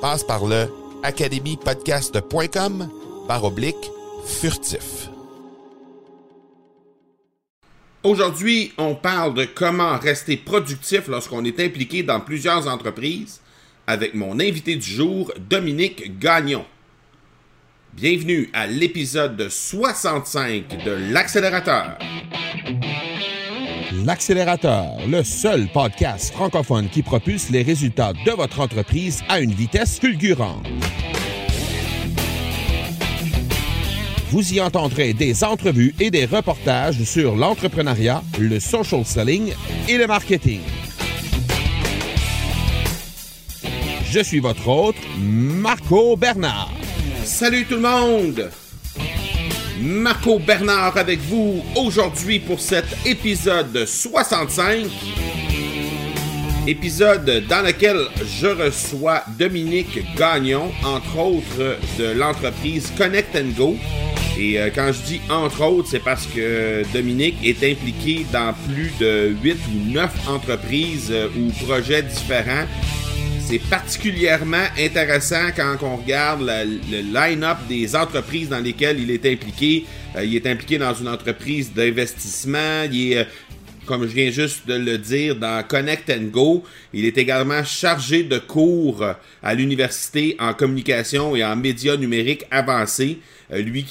[0.00, 0.66] Passe par le
[1.02, 2.88] academypodcast.com
[3.28, 3.90] par oblique
[4.24, 5.10] furtif.
[8.02, 13.40] Aujourd'hui, on parle de comment rester productif lorsqu'on est impliqué dans plusieurs entreprises
[13.86, 16.64] avec mon invité du jour, Dominique Gagnon.
[17.92, 21.98] Bienvenue à l'épisode 65 de l'Accélérateur.
[24.04, 29.98] L'Accélérateur, le seul podcast francophone qui propulse les résultats de votre entreprise à une vitesse
[29.98, 30.66] fulgurante.
[34.30, 39.52] Vous y entendrez des entrevues et des reportages sur l'entrepreneuriat, le social selling
[39.88, 40.60] et le marketing.
[44.04, 46.72] Je suis votre hôte, Marco Bernard.
[47.24, 48.50] Salut tout le monde!
[49.80, 54.86] Marco Bernard avec vous aujourd'hui pour cet épisode 65.
[56.66, 57.96] Épisode dans lequel
[58.40, 63.76] je reçois Dominique Gagnon, entre autres de l'entreprise Connect Go.
[64.38, 68.92] Et euh, quand je dis entre autres, c'est parce que Dominique est impliqué dans plus
[69.00, 72.66] de 8 ou 9 entreprises euh, ou projets différents
[73.50, 79.86] c'est particulièrement intéressant quand on regarde le line-up des entreprises dans lesquelles il est impliqué.
[80.14, 82.84] Euh, il est impliqué dans une entreprise d'investissement.
[82.86, 83.24] Euh,
[83.90, 86.62] comme je viens juste de le dire, dans Connect and Go.
[86.94, 89.04] Il est également chargé de cours
[89.42, 93.18] à l'université en communication et en médias numériques avancés.
[93.52, 93.84] Euh, lui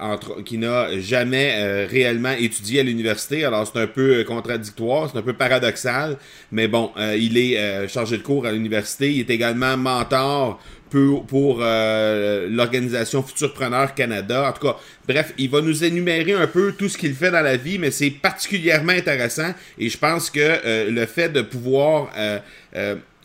[0.00, 3.44] entre, qui n'a jamais réellement étudié à l'université.
[3.44, 6.16] Alors c'est un peu contradictoire, c'est un peu paradoxal,
[6.50, 9.12] mais bon, il est chargé de cours à l'université.
[9.12, 10.58] Il est également mentor
[10.90, 14.48] pour, pour l'organisation Futurpreneur Canada.
[14.48, 14.76] En tout cas,
[15.06, 17.90] bref, il va nous énumérer un peu tout ce qu'il fait dans la vie, mais
[17.90, 22.10] c'est particulièrement intéressant et je pense que le fait de pouvoir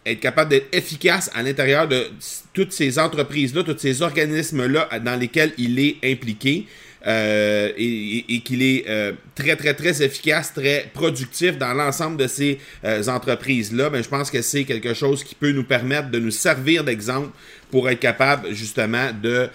[0.05, 2.07] être capable d'être efficace à l'intérieur de
[2.53, 6.67] toutes ces entreprises-là, tous ces organismes-là dans lesquels il est impliqué.
[7.05, 12.59] Euh, et, qu'il est euh, très, très, très efficace, très productif dans l'ensemble de ces
[12.85, 16.19] euh, entreprises-là, mais ben, je pense que c'est quelque chose qui peut nous permettre de
[16.19, 17.27] nous servir d'exemple
[17.73, 19.49] pour être capable justement de,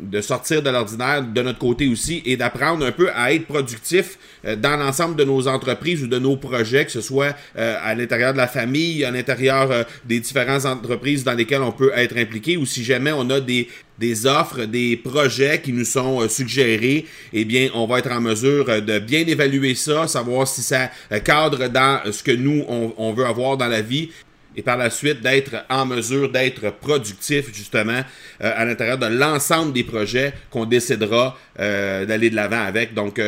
[0.00, 4.16] de sortir de l'ordinaire de notre côté aussi et d'apprendre un peu à être productif
[4.56, 8.38] dans l'ensemble de nos entreprises ou de nos projets, que ce soit à l'intérieur de
[8.38, 12.82] la famille, à l'intérieur des différentes entreprises dans lesquelles on peut être impliqué ou si
[12.82, 13.68] jamais on a des,
[13.98, 18.20] des offres, des projets qui nous sont euh, suggérés, eh bien, on va être en
[18.20, 22.64] mesure euh, de bien évaluer ça, savoir si ça euh, cadre dans ce que nous,
[22.68, 24.10] on, veut avoir dans la vie
[24.56, 28.00] et par la suite d'être en mesure d'être productif justement
[28.40, 32.94] à l'intérieur de l'ensemble des projets qu'on décidera d'aller de l'avant avec.
[32.94, 33.20] Donc,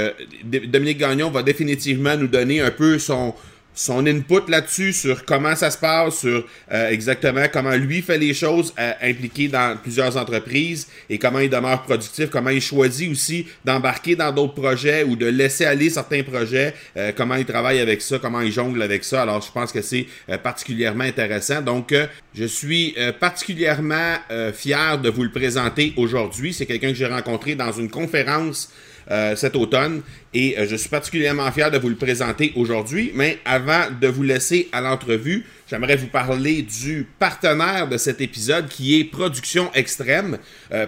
[0.45, 3.35] Dominique Gagnon va définitivement nous donner un peu son,
[3.79, 8.35] son input là-dessus sur comment ça se passe, sur euh, exactement comment lui fait les
[8.35, 13.47] choses euh, impliqué dans plusieurs entreprises et comment il demeure productif, comment il choisit aussi
[13.65, 18.03] d'embarquer dans d'autres projets ou de laisser aller certains projets, euh, comment il travaille avec
[18.03, 19.23] ça, comment il jongle avec ça.
[19.23, 20.07] Alors je pense que c'est
[20.43, 21.63] particulièrement intéressant.
[21.63, 21.95] Donc
[22.35, 24.17] je suis particulièrement
[24.55, 26.53] fier de vous le présenter aujourd'hui.
[26.53, 28.71] C'est quelqu'un que j'ai rencontré dans une conférence
[29.37, 30.03] cet automne
[30.35, 33.11] et je suis particulièrement fier de vous le présenter aujourd'hui.
[33.15, 38.69] Mais avant de vous laisser à l'entrevue, j'aimerais vous parler du partenaire de cet épisode
[38.69, 40.37] qui est Production Extrême.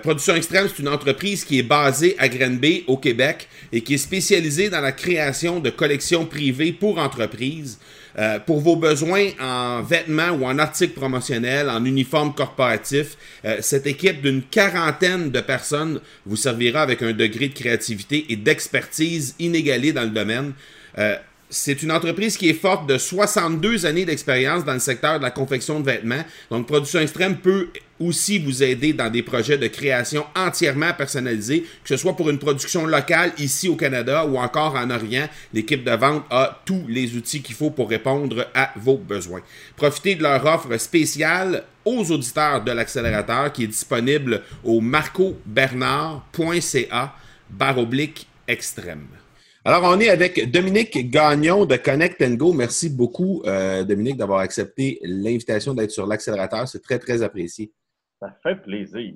[0.02, 3.98] Production Extrême, c'est une entreprise qui est basée à Grenby, au Québec, et qui est
[3.98, 7.78] spécialisée dans la création de collections privées pour entreprises.
[8.18, 13.86] Euh, pour vos besoins en vêtements ou en articles promotionnels, en uniformes corporatifs, euh, cette
[13.86, 19.92] équipe d'une quarantaine de personnes vous servira avec un degré de créativité et d'expertise inégalé
[19.92, 20.52] dans le domaine.
[20.98, 21.16] Euh,
[21.50, 25.32] c'est une entreprise qui est forte de 62 années d'expérience dans le secteur de la
[25.32, 26.22] confection de vêtements.
[26.50, 31.88] Donc, Production Extrême peut aussi vous aider dans des projets de création entièrement personnalisés, que
[31.88, 35.28] ce soit pour une production locale ici au Canada ou encore en Orient.
[35.52, 39.40] L'équipe de vente a tous les outils qu'il faut pour répondre à vos besoins.
[39.76, 47.14] Profitez de leur offre spéciale aux auditeurs de l'accélérateur qui est disponible au marcobernard.ca
[47.50, 49.19] baroblique extrême.
[49.62, 52.54] Alors, on est avec Dominique Gagnon de Connect Go.
[52.54, 56.66] Merci beaucoup, euh, Dominique, d'avoir accepté l'invitation d'être sur l'accélérateur.
[56.66, 57.70] C'est très, très apprécié.
[58.18, 59.14] Ça fait plaisir.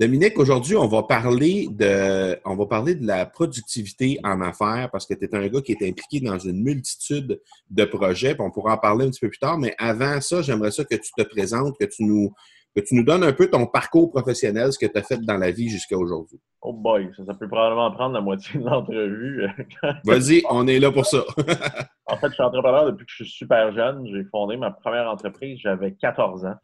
[0.00, 5.06] Dominique, aujourd'hui, on va parler de on va parler de la productivité en affaires parce
[5.06, 8.34] que tu es un gars qui est impliqué dans une multitude de projets.
[8.38, 10.96] on pourra en parler un petit peu plus tard, mais avant ça, j'aimerais ça que
[10.96, 12.32] tu te présentes, que tu nous
[12.74, 15.36] que tu nous donnes un peu ton parcours professionnel, ce que tu as fait dans
[15.36, 16.38] la vie jusqu'à aujourd'hui.
[16.62, 19.48] Oh boy, ça, peut probablement prendre la moitié de l'entrevue.
[20.04, 21.24] Vas-y, on est là pour ça.
[22.06, 24.06] en fait, je suis entrepreneur depuis que je suis super jeune.
[24.06, 26.54] J'ai fondé ma première entreprise, j'avais 14 ans.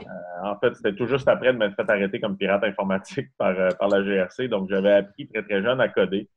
[0.00, 3.58] Euh, en fait, c'était tout juste après de m'être fait arrêter comme pirate informatique par,
[3.58, 4.48] euh, par la GRC.
[4.48, 6.28] Donc, j'avais appris très, très jeune à coder.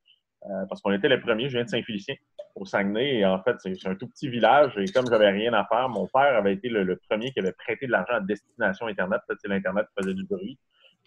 [0.46, 1.48] Euh, parce qu'on était les premiers.
[1.48, 2.16] Je viens de Saint-Félicien,
[2.55, 3.19] au Saguenay.
[3.19, 4.77] Et en fait, c'est un tout petit village.
[4.77, 7.88] Et comme j'avais rien à faire, mon père avait été le, premier qui avait prêté
[7.88, 9.21] de l'argent à destination Internet.
[9.27, 10.57] Peut-être c'est l'Internet qui faisait du bruit.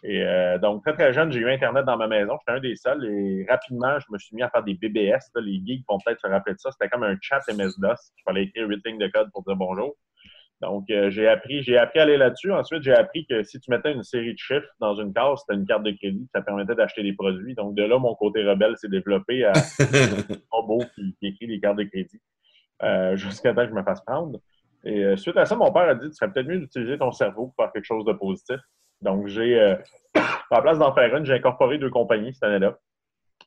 [0.02, 2.36] Et euh, donc, très, très jeune, j'ai eu Internet dans ma maison.
[2.40, 3.04] J'étais un des seuls.
[3.04, 5.30] Et rapidement, je me suis mis à faire des BBS.
[5.36, 6.70] les geeks vont peut-être se rappeler de ça.
[6.70, 8.12] C'était comme un chat MS-DOS.
[8.18, 9.96] Il fallait écrire 8 lignes de code pour dire bonjour.
[10.62, 12.50] Donc, euh, j'ai appris, j'ai appris à aller là-dessus.
[12.50, 15.58] Ensuite, j'ai appris que si tu mettais une série de chiffres dans une case, c'était
[15.58, 17.54] une carte de crédit, ça permettait d'acheter des produits.
[17.54, 21.76] Donc, de là, mon côté rebelle s'est développé à un robot qui, écrit des cartes
[21.76, 22.20] de crédit
[22.82, 24.40] euh, jusqu'à temps que je me fasse prendre.
[24.84, 27.12] Et euh, suite à ça, mon père a dit, tu serais peut-être mieux d'utiliser ton
[27.12, 28.60] cerveau pour faire quelque chose de positif.
[29.02, 29.60] Donc, j'ai,
[30.14, 32.78] à la place d'en faire une, j'ai incorporé deux compagnies cette année-là,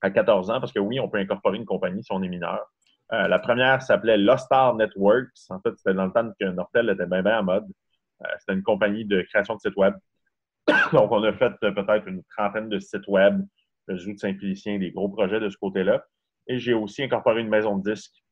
[0.01, 2.67] à 14 ans, parce que oui, on peut incorporer une compagnie si on est mineur.
[3.11, 5.29] Euh, la première s'appelait Lost Star Networks.
[5.49, 7.65] En fait, c'était dans le temps que Nortel était bien, bien en mode.
[8.21, 9.95] Euh, c'était une compagnie de création de sites web.
[10.93, 13.41] Donc, on a fait euh, peut-être une trentaine de sites web,
[13.87, 16.03] le Zoo de Saint-Félicien, des gros projets de ce côté-là.
[16.47, 18.23] Et j'ai aussi incorporé une maison de disques,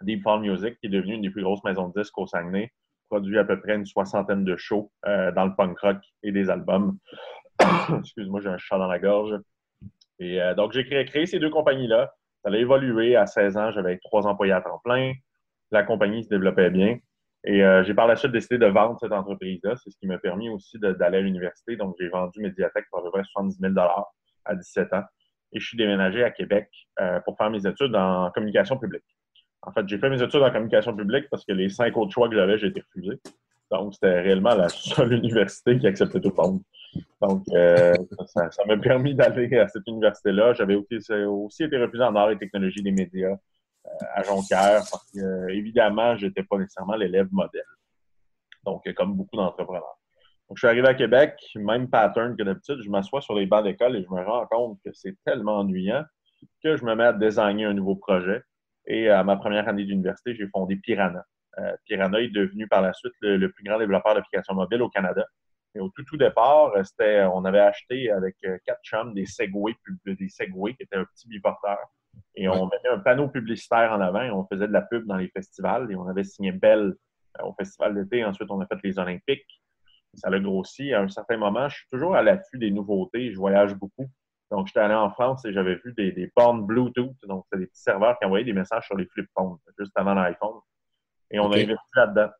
[0.00, 2.72] Deep Fall Music, qui est devenue une des plus grosses maisons de disques au Saguenay,
[3.08, 6.98] produit à peu près une soixantaine de shows dans le punk rock et des albums.
[7.98, 9.38] Excuse-moi, j'ai un chat dans la gorge.
[10.18, 12.12] Et donc, j'ai créé ces deux compagnies-là.
[12.46, 13.16] Ça a évolué.
[13.16, 15.12] À 16 ans, j'avais trois employés à temps plein.
[15.72, 16.98] La compagnie se développait bien.
[17.44, 19.74] Et euh, j'ai par la suite décidé de vendre cette entreprise-là.
[19.76, 21.76] C'est ce qui m'a permis aussi d'aller à l'université.
[21.76, 23.74] Donc, j'ai vendu Mediatek pour à peu près 70 000
[24.44, 25.02] à 17 ans.
[25.52, 26.68] Et je suis déménagé à Québec
[27.00, 29.04] euh, pour faire mes études en communication publique.
[29.62, 32.28] En fait, j'ai fait mes études en communication publique parce que les cinq autres choix
[32.28, 33.18] que j'avais, j'ai été refusé.
[33.72, 36.60] Donc, c'était réellement la seule université qui acceptait tout le monde.
[37.20, 37.94] Donc, euh,
[38.26, 40.52] ça m'a permis d'aller à cette université-là.
[40.54, 43.36] J'avais aussi, été refusé en art et technologie des médias
[43.86, 47.62] euh, à Jonquière parce que, évidemment, je n'étais pas nécessairement l'élève modèle.
[48.64, 49.98] Donc, comme beaucoup d'entrepreneurs.
[50.48, 52.80] Donc, je suis arrivé à Québec, même pattern que d'habitude.
[52.82, 56.04] Je m'assois sur les bancs d'école et je me rends compte que c'est tellement ennuyant
[56.62, 58.42] que je me mets à designer un nouveau projet.
[58.86, 61.24] Et à ma première année d'université, j'ai fondé Piranha.
[61.58, 65.26] Euh, Piranha est devenu par la suite le plus grand développeur d'applications mobiles au Canada
[65.78, 70.28] au tout, tout départ, c'était, on avait acheté avec euh, quatre chums des Segway, des
[70.28, 71.78] Segway qui étaient un petit biporteur.
[72.34, 75.16] Et on mettait un panneau publicitaire en avant et on faisait de la pub dans
[75.16, 75.90] les festivals.
[75.90, 76.94] Et on avait signé Belle
[77.40, 78.24] euh, au festival d'été.
[78.24, 79.62] Ensuite, on a fait les Olympiques.
[80.14, 80.94] Ça l'a grossi.
[80.94, 83.32] À un certain moment, je suis toujours à l'affût des nouveautés.
[83.32, 84.06] Je voyage beaucoup.
[84.50, 87.16] Donc, j'étais allé en France et j'avais vu des, des bornes Bluetooth.
[87.24, 90.14] Donc, c'était des petits serveurs qui envoyaient des messages sur les flip phones, juste avant
[90.14, 90.60] l'iPhone.
[91.30, 92.30] Et on a investi là-dedans.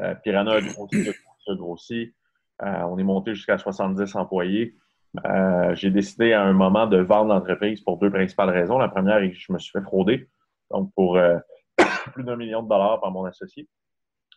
[0.00, 2.14] Euh, Piranha a grossi, a grossi.
[2.62, 4.76] Euh, on est monté jusqu'à 70 employés.
[5.24, 8.78] Euh, j'ai décidé à un moment de vendre l'entreprise pour deux principales raisons.
[8.78, 10.28] La première est que je me suis fait frauder,
[10.70, 11.38] donc pour euh,
[12.12, 13.68] plus d'un million de dollars par mon associé.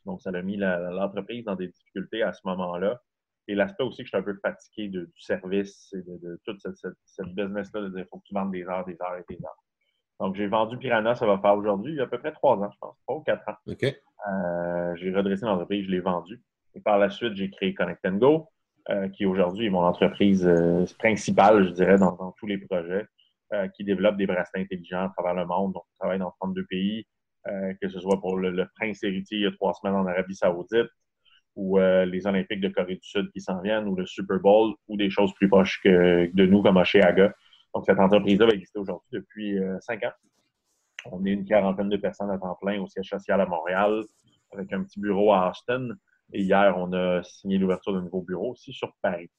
[0.06, 3.02] Donc, ça a mis l'entreprise dans des difficultés à ce moment-là.
[3.48, 7.28] Et l'aspect aussi que je suis un peu fatigué du service et de, toute cette,
[7.36, 9.64] business-là, de dire il faut que tu vendes des heures, des heures et des heures.
[10.20, 12.58] Donc, j'ai vendu Piranha, ça va faire aujourd'hui, il y a à peu près trois
[12.58, 13.56] ans, je pense, trois ou quatre ans.
[14.96, 16.42] j'ai redressé l'entreprise, je l'ai vendue.
[16.76, 18.48] Et par la suite, j'ai créé Connect Go,
[18.90, 23.06] euh, qui aujourd'hui est mon entreprise euh, principale, je dirais, dans, tous les projets.
[23.76, 25.74] qui développent des bracelets intelligents à travers le monde.
[25.74, 27.06] Donc, on travaille dans 32 pays,
[27.82, 30.88] que ce soit pour le, prince héritier il y a trois semaines en Arabie Saoudite,
[31.58, 34.96] ou les Olympiques de Corée du Sud qui s'en viennent, ou le Super Bowl, ou
[34.96, 37.34] des choses plus proches que, de nous, comme Aga.
[37.74, 40.14] Donc, cette entreprise-là va exister aujourd'hui depuis cinq ans.
[41.12, 44.04] On est une quarantaine de personnes à temps plein au siège social à Montréal,
[44.52, 45.90] avec un petit bureau à Austin.
[46.34, 49.30] Et hier, on a signé l'ouverture d'un nouveau bureau aussi sur Paris.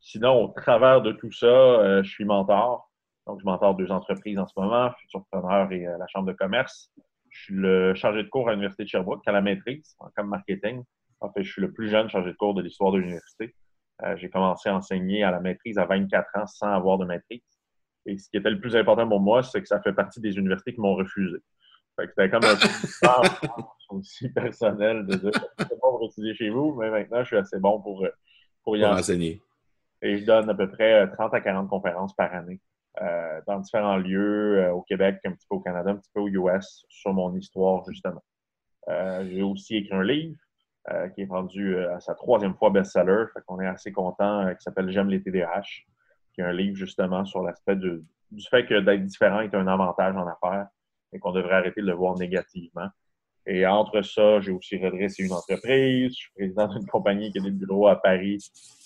[0.00, 2.90] Sinon, au travers de tout ça, euh, je suis mentor.
[3.26, 6.90] Donc, je mentor deux entreprises en ce moment, Futurpreneur et euh, la Chambre de commerce.
[7.30, 10.28] Je suis le chargé de cours à l'Université de Sherbrooke, à la maîtrise, en comme
[10.28, 10.82] marketing.
[11.20, 13.54] En fait, je suis le plus jeune chargé de cours de l'histoire de l'université.
[14.02, 17.42] Euh, j'ai commencé à enseigner à la maîtrise à 24 ans sans avoir de maîtrise.
[18.06, 20.36] Et ce qui était le plus important pour moi, c'est que ça fait partie des
[20.36, 21.38] universités qui m'ont refusé.
[21.98, 23.48] C'était comme un peu
[23.90, 27.58] aussi personnel de dire c'est bon pour étudier chez vous, mais maintenant je suis assez
[27.58, 28.06] bon pour,
[28.62, 29.40] pour y enseigner.
[30.02, 32.60] Et je donne à peu près 30 à 40 conférences par année
[33.02, 36.20] euh, dans différents lieux euh, au Québec, un petit peu au Canada, un petit peu
[36.20, 38.22] aux US sur mon histoire, justement.
[38.88, 40.36] Euh, j'ai aussi écrit un livre
[41.14, 43.24] qui est rendu à sa troisième fois best-seller.
[43.32, 45.62] Fait qu'on est assez content, qui s'appelle J'aime les TDAH,
[46.34, 48.02] qui est un livre justement sur l'aspect du,
[48.50, 50.66] fait que d'être différent est un avantage en affaires
[51.14, 52.88] et qu'on devrait arrêter de le voir négativement.
[53.46, 56.12] Et entre ça, j'ai aussi redressé une entreprise.
[56.12, 58.38] Je suis président d'une compagnie qui a des bureaux à Paris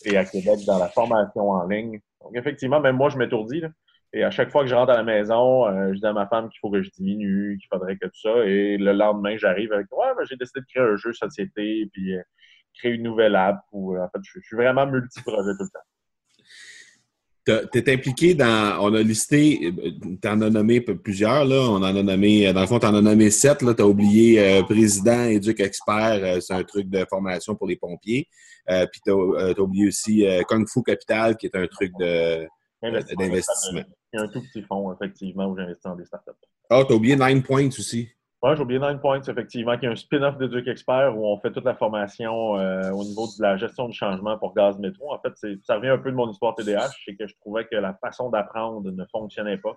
[0.05, 2.01] et à Québec dans la formation en ligne.
[2.21, 3.63] Donc, effectivement, même moi, je m'étourdis.
[4.13, 6.27] Et à chaque fois que je rentre à la maison, euh, je dis à ma
[6.27, 8.45] femme qu'il faut que je diminue, qu'il faudrait que tout ça.
[8.47, 12.17] Et le lendemain, j'arrive avec Ouais, ben, j'ai décidé de créer un jeu société, puis
[12.17, 12.23] euh,
[12.79, 13.61] créer une nouvelle app.
[13.73, 15.87] Ou, en fait, je, je suis vraiment multi-projet tout le temps
[17.73, 18.79] tu es impliqué dans.
[18.81, 19.73] On a listé,
[20.23, 21.61] tu en as nommé plusieurs, là.
[21.69, 23.75] On en a nommé, dans le fond, tu en as nommé sept, là.
[23.75, 27.77] Tu as oublié euh, président, éduc expert, euh, c'est un truc de formation pour les
[27.77, 28.27] pompiers.
[28.71, 33.83] Euh, puis tu as, oublié aussi Kung Fu Capital, qui est un truc d'investissement.
[34.13, 36.31] Il y a un tout petit fonds, effectivement, où j'investis dans des startups.
[36.71, 38.09] Ah, tu as oublié Nine Points aussi.
[38.41, 41.41] Oui, j'ai oublié Nine Points, effectivement, qui est un spin-off de Duke Expert où on
[41.41, 45.13] fait toute la formation euh, au niveau de la gestion du changement pour Gaz Métro.
[45.13, 47.75] En fait, ça revient un peu de mon histoire TDH, c'est que je trouvais que
[47.75, 49.77] la façon d'apprendre ne fonctionnait pas.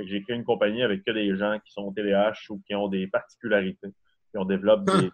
[0.00, 3.06] j'ai créé une compagnie avec que des gens qui sont TDH ou qui ont des
[3.06, 3.92] particularités.
[4.32, 5.12] Puis on développe de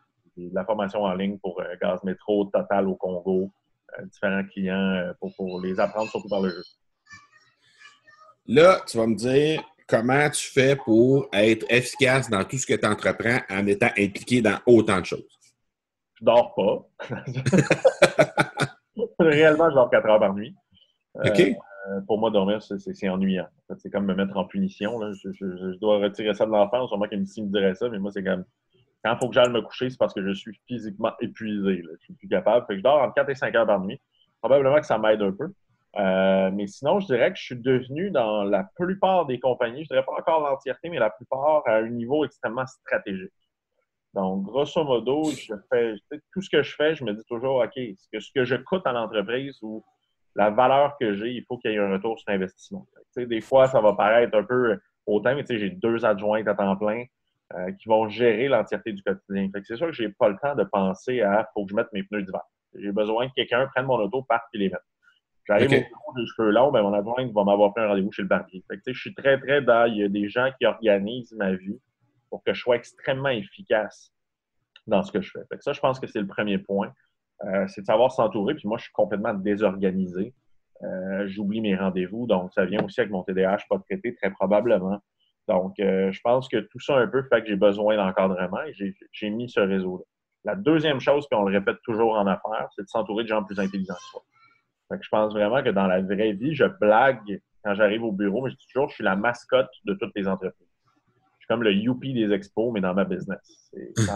[0.54, 3.50] la formation en ligne pour euh, Gaz Métro, Total au Congo,
[3.98, 6.62] euh, différents clients pour, pour les apprendre surtout par le jeu.
[8.46, 12.74] Là, tu vas me dire, comment tu fais pour être efficace dans tout ce que
[12.74, 15.38] tu entreprends en étant impliqué dans autant de choses?
[16.14, 16.88] Je dors pas.
[19.18, 20.54] Réellement, je dors 4 heures par nuit.
[21.16, 22.04] Euh, OK.
[22.06, 23.48] pour moi, dormir, c'est ennuyant.
[23.78, 25.00] c'est comme me mettre en punition.
[25.12, 26.88] Je, dois retirer ça de l'enfance.
[26.88, 28.44] Sûrement qu'une me dirait ça, mais moi, c'est comme.
[29.04, 31.82] Quand il faut que j'aille me coucher, c'est parce que je suis physiquement épuisé.
[31.84, 32.66] Je Je suis plus capable.
[32.70, 34.00] je dors entre 4 et 5 heures par nuit.
[34.40, 35.52] Probablement que ça m'aide un peu.
[35.98, 39.88] Euh, mais sinon, je dirais que je suis devenu dans la plupart des compagnies, je
[39.88, 43.32] dirais pas encore l'entièreté, mais la plupart à un niveau extrêmement stratégique.
[44.12, 45.94] Donc, grosso modo, je fais
[46.32, 48.56] tout ce que je fais, je me dis toujours, OK, ce que, ce que je
[48.56, 49.84] coûte à l'entreprise ou
[50.34, 52.86] la valeur que j'ai, il faut qu'il y ait un retour sur l'investissement.
[53.16, 57.04] Des fois, ça va paraître un peu autant, mais j'ai deux adjointes à temps plein
[57.54, 59.48] euh, qui vont gérer l'entièreté du quotidien.
[59.64, 61.92] C'est sûr que je n'ai pas le temps de penser à faut que je mette
[61.92, 62.42] mes pneus d'hiver.
[62.74, 64.82] J'ai besoin que quelqu'un prenne mon auto, parte et les mette.
[65.46, 68.10] J'arrive au bureau, j'ai les cheveux longs, ben, mon adjoint va m'avoir fait un rendez-vous
[68.10, 68.64] chez le barbier.
[68.68, 69.86] Fait que, je suis très, très dans.
[69.86, 71.80] Il y a des gens qui organisent ma vie
[72.30, 74.12] pour que je sois extrêmement efficace
[74.86, 75.44] dans ce que je fais.
[75.48, 76.92] fait que ça, je pense que c'est le premier point.
[77.44, 78.54] Euh, c'est de savoir s'entourer.
[78.54, 80.34] Puis moi, je suis complètement désorganisé.
[80.82, 82.26] Euh, J'oublie mes rendez-vous.
[82.26, 85.00] Donc, ça vient aussi avec mon TDAH pas traité, très probablement.
[85.48, 88.94] Donc, euh, je pense que tout ça un peu fait que j'ai besoin d'encadrement et
[89.12, 90.04] j'ai mis ce réseau-là.
[90.44, 93.42] La deuxième chose, puis on le répète toujours en affaires, c'est de s'entourer de gens
[93.44, 94.22] plus intelligents que soi
[94.90, 98.50] je pense vraiment que dans la vraie vie, je blague quand j'arrive au bureau, mais
[98.50, 100.68] je dis toujours, je suis la mascotte de toutes les entreprises.
[101.38, 103.72] Je suis comme le youpi des expos, mais dans ma business.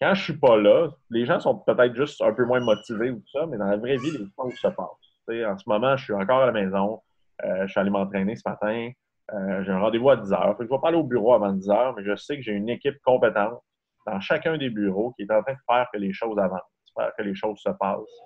[0.00, 3.20] quand je suis pas là, les gens sont peut-être juste un peu moins motivés ou
[3.20, 5.46] tout ça, mais dans la vraie vie, les choses se passent.
[5.46, 7.00] en ce moment, je suis encore à la maison.
[7.44, 8.90] Euh, je suis allé m'entraîner ce matin.
[9.32, 10.56] Euh, j'ai un rendez-vous à 10 heures.
[10.58, 12.52] je ne vais pas aller au bureau avant 10 heures, mais je sais que j'ai
[12.52, 13.62] une équipe compétente
[14.06, 16.60] dans chacun des bureaux qui est en train de faire que les choses avancent,
[16.96, 18.20] faire que les choses se passent.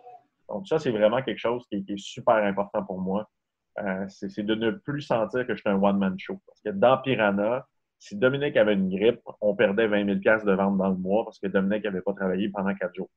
[0.48, 3.28] Donc, ça, c'est vraiment quelque chose qui, est super important pour moi.
[3.78, 6.40] Euh, c'est de ne plus sentir que je suis un one-man show.
[6.46, 7.66] Parce que dans Piranha,
[7.98, 11.38] si Dominique avait une grippe, on perdait 20 000 de vente dans le mois parce
[11.38, 13.10] que Dominique n'avait pas travaillé pendant quatre jours.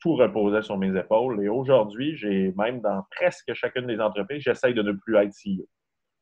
[0.00, 1.42] Tout reposait sur mes épaules.
[1.42, 5.66] Et aujourd'hui, j'ai même dans presque chacune des entreprises, j'essaye de ne plus être CEO.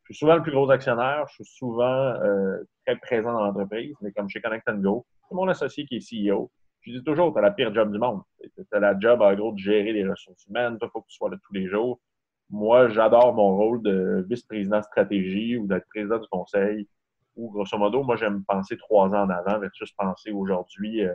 [0.05, 3.95] Je suis souvent le plus gros actionnaire, je suis souvent euh, très présent dans l'entreprise,
[4.01, 6.51] mais comme chez Connect Go, c'est mon associé qui est CEO.
[6.87, 8.23] Je dis toujours, tu as la pire job du monde.
[8.41, 10.79] Tu as la job, en gros, de gérer les ressources humaines.
[10.81, 12.01] Il faut que tu sois là tous les jours.
[12.49, 16.89] moi, j'adore mon rôle de vice-président stratégie ou d'être président du conseil.
[17.35, 21.13] Ou grosso modo, moi, j'aime penser trois ans en avant versus penser aujourd'hui, euh,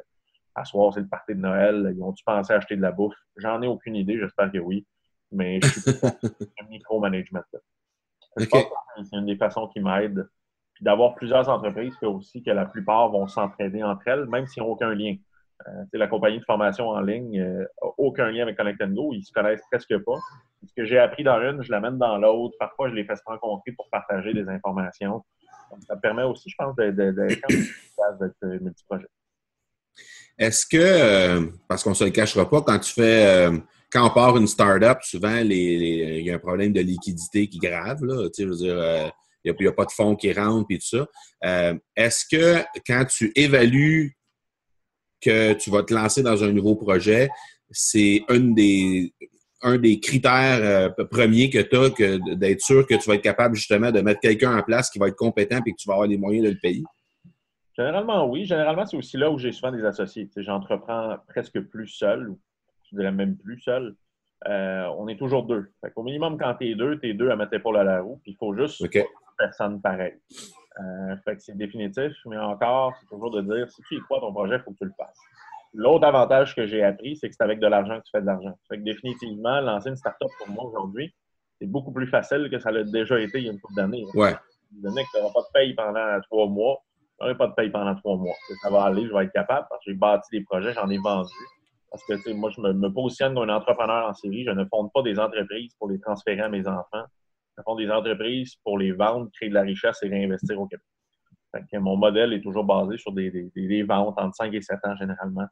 [0.56, 1.94] à soir, c'est le party de Noël.
[1.96, 3.16] Ils ont-tu pensé à acheter de la bouffe?
[3.38, 4.86] J'en ai aucune idée, j'espère que oui.
[5.32, 7.46] Mais je suis un micro-management.
[8.38, 10.28] C'est une des façons qui m'aide.
[10.74, 14.62] Puis d'avoir plusieurs entreprises fait aussi que la plupart vont s'entraider entre elles, même s'ils
[14.64, 15.16] n'ont aucun lien.
[15.68, 17.66] Euh, la compagnie de formation en ligne n'a euh,
[17.98, 19.12] aucun lien avec Connect Go.
[19.14, 20.20] Ils se connaissent presque pas.
[20.68, 22.56] Ce que j'ai appris dans une, je l'amène dans l'autre.
[22.60, 25.24] Parfois, je les fais se rencontrer pour partager des informations.
[25.88, 29.08] ça permet aussi, je pense, d'être d'être euh, multiprojet.
[30.38, 33.48] Est-ce que, parce qu'on ne se le cachera pas, quand tu fais,
[33.92, 38.04] quand on part une start-up, souvent, il y a un problème de liquidité qui grave.
[38.04, 39.12] Là, veux dire,
[39.44, 41.74] il n'y a, pas de fonds qui rentrent et tout ça.
[41.96, 44.18] Est-ce que quand tu évalues
[45.22, 47.30] que tu vas te lancer dans un nouveau projet,
[47.70, 49.14] c'est un des,
[49.62, 53.22] un des critères euh, premiers que tu as, que d'être sûr que tu vas être
[53.22, 55.94] capable justement de mettre quelqu'un en place qui va être compétent et que tu vas
[55.94, 56.84] avoir les moyens de le payer?
[57.78, 58.46] Généralement, oui.
[58.46, 60.30] Généralement, c'est aussi là où j'ai souvent des associés.
[60.36, 62.40] J'entreprends presque plus seul, ou
[62.90, 63.96] je dirais même plus seul.
[64.48, 65.72] Euh, on est toujours deux.
[65.96, 68.20] Au minimum, quand tu es deux, tu es deux à mettre l'épaule à la roue.
[68.24, 69.04] Puis il faut juste une
[69.38, 70.20] personne pareille.
[70.80, 74.20] Euh, fait que c'est définitif, mais encore, c'est toujours de dire si tu y crois
[74.20, 75.20] ton projet, il faut que tu le fasses.
[75.74, 78.26] L'autre avantage que j'ai appris, c'est que c'est avec de l'argent que tu fais de
[78.26, 78.54] l'argent.
[78.70, 81.14] Fait que définitivement, lancer une start-up pour moi aujourd'hui,
[81.60, 84.06] c'est beaucoup plus facile que ça l'a déjà été il y a une couple d'années.
[84.14, 84.36] Ouais.
[84.72, 86.78] Donné que tu n'auras pas de paye pendant trois mois,
[87.20, 88.36] tu n'auras pas de paye pendant trois mois.
[88.62, 90.98] Ça va aller, je vais être capable parce que j'ai bâti des projets, j'en ai
[90.98, 91.34] vendu.
[91.90, 94.46] Parce que moi, je me, me positionne comme un entrepreneur en série.
[94.46, 97.04] Je ne fonde pas des entreprises pour les transférer à mes enfants
[97.66, 100.86] font des entreprises pour les vendre, créer de la richesse et réinvestir au Québec.
[101.74, 105.48] mon modèle est toujours basé sur des, ventes entre 5 et 7 ans généralement.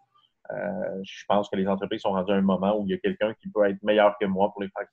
[0.52, 2.98] Euh, je pense que les entreprises sont rendues à un moment où il y a
[2.98, 4.88] quelqu'un qui peut être meilleur que moi pour les faire.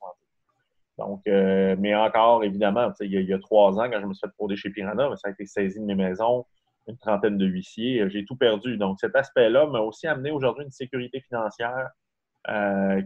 [0.98, 4.32] Donc, euh, mais encore, évidemment, il y, a, trois ans, quand je me suis fait
[4.34, 6.46] frauder chez Piranha, ça a été saisi de mes maisons,
[6.86, 8.78] une trentaine de huissiers, euh, j'ai tout perdu.
[8.78, 11.90] Donc, cet aspect-là m'a aussi amené aujourd'hui une sécurité financière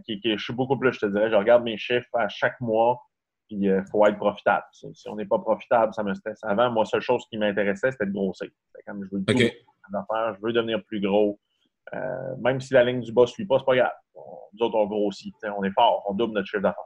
[0.05, 2.61] qui, qui, je suis beaucoup plus, je te dirais, je regarde mes chiffres à chaque
[2.61, 3.01] mois,
[3.51, 4.65] puis il euh, faut être profitable.
[4.73, 6.39] Si, on n'est pas profitable, ça me stresse.
[6.45, 8.49] Avant, moi, la seule chose qui m'intéressait, c'était de grossir.
[8.87, 11.41] Comme je veux je veux devenir plus gros.
[11.93, 13.93] Euh, même si la ligne du bas ne suit pas, c'est pas grave.
[14.15, 15.35] nous autres, on grossit.
[15.57, 16.85] On est fort, on double notre chiffre d'affaires.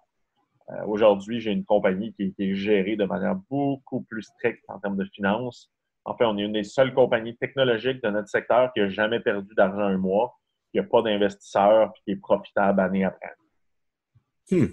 [0.70, 4.96] Euh, aujourd'hui, j'ai une compagnie qui, est gérée de manière beaucoup plus stricte en termes
[4.96, 5.70] de finances.
[6.06, 9.20] En fait, on est une des seules compagnies technologiques de notre secteur qui n'a jamais
[9.20, 10.38] perdu d'argent un mois,
[10.70, 14.62] qui n'a pas d'investisseurs, qui est profitable année après année.
[14.62, 14.72] Hmm.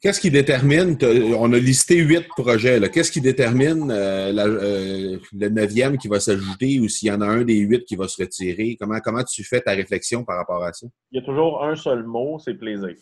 [0.00, 0.96] Qu'est-ce qui détermine,
[1.38, 6.80] on a listé huit projets, qu'est-ce qui détermine euh, euh, le neuvième qui va s'ajouter
[6.80, 8.78] ou s'il y en a un des huit qui va se retirer?
[8.80, 10.86] Comment, comment tu fais ta réflexion par rapport à ça?
[11.12, 12.96] Il y a toujours un seul mot, c'est plaisir.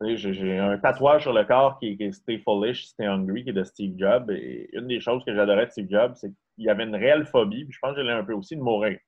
[0.00, 3.64] J'ai un tatouage sur le corps qui, est Stay Foolish, Stay Hungry, qui est de
[3.64, 4.30] Steve Jobs.
[4.30, 7.24] Et une des choses que j'adorais de Steve Jobs, c'est qu'il y avait une réelle
[7.24, 8.98] phobie, puis je pense que j'ai un peu aussi, de mourir.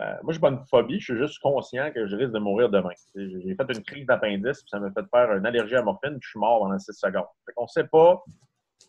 [0.00, 2.38] Euh, moi, je n'ai pas une phobie, je suis juste conscient que je risque de
[2.40, 2.90] mourir demain.
[3.14, 6.22] J'ai fait une crise d'appendice, puis ça m'a fait faire une allergie à morphine, puis
[6.22, 7.26] je suis mort pendant 6 secondes.
[7.56, 8.22] On ne sait pas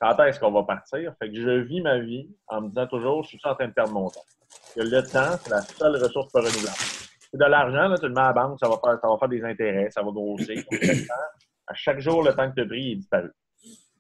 [0.01, 1.13] quand est-ce qu'on va partir.
[1.19, 3.73] Fait que je vis ma vie en me disant toujours, je suis en train de
[3.73, 4.21] perdre mon temps.
[4.75, 6.77] le temps, c'est la seule ressource pas renouvelable.
[7.31, 9.29] C'est de l'argent, tu le mets à la banque, ça va, faire, ça va faire
[9.29, 10.63] des intérêts, ça va grossir.
[11.67, 13.31] à chaque jour, le temps que tu pris est disparu.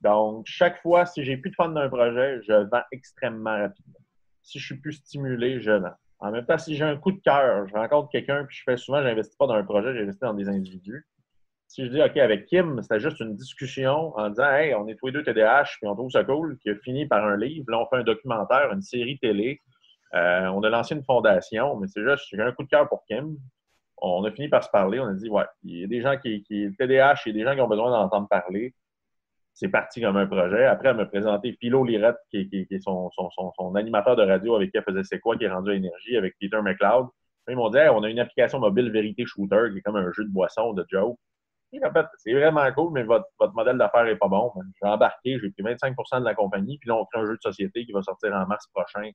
[0.01, 3.99] Donc, chaque fois, si j'ai plus de fun d'un projet, je vends extrêmement rapidement.
[4.41, 5.95] Si je suis plus stimulé, je vends.
[6.19, 8.77] En même temps, si j'ai un coup de cœur, je rencontre quelqu'un, puis je fais
[8.77, 11.05] souvent, j'investis pas dans un projet, j'investis dans des individus.
[11.67, 14.95] Si je dis, OK, avec Kim, c'était juste une discussion en disant, Hey, on est
[14.95, 17.69] tous les deux TDH, puis on trouve ça cool, qui a fini par un livre.
[17.69, 19.61] Là, on fait un documentaire, une série télé.
[20.13, 23.03] Euh, on a lancé une fondation, mais c'est juste, j'ai un coup de cœur pour
[23.05, 23.37] Kim.
[23.97, 24.99] On a fini par se parler.
[24.99, 27.33] On a dit, ouais, il y a des gens qui, qui TDH, il y a
[27.33, 28.73] des gens qui ont besoin d'entendre parler
[29.55, 30.65] c'est parti comme un projet.
[30.65, 33.09] Après, elle m'a présenté Philo Lirette, qui, est son,
[33.75, 36.35] animateur de radio avec qui elle faisait C'est quoi, qui est rendu à Énergie, avec
[36.39, 37.07] Peter McLeod.
[37.47, 40.25] Ils m'ont dit on a une application mobile Vérité Shooter, qui est comme un jeu
[40.25, 41.15] de boisson, de Joe.
[41.81, 44.51] en fait, c'est vraiment cool, mais votre, modèle d'affaires n'est pas bon.
[44.81, 47.41] J'ai embarqué, j'ai pris 25% de la compagnie, puis là, on crée un jeu de
[47.41, 49.09] société qui va sortir en mars prochain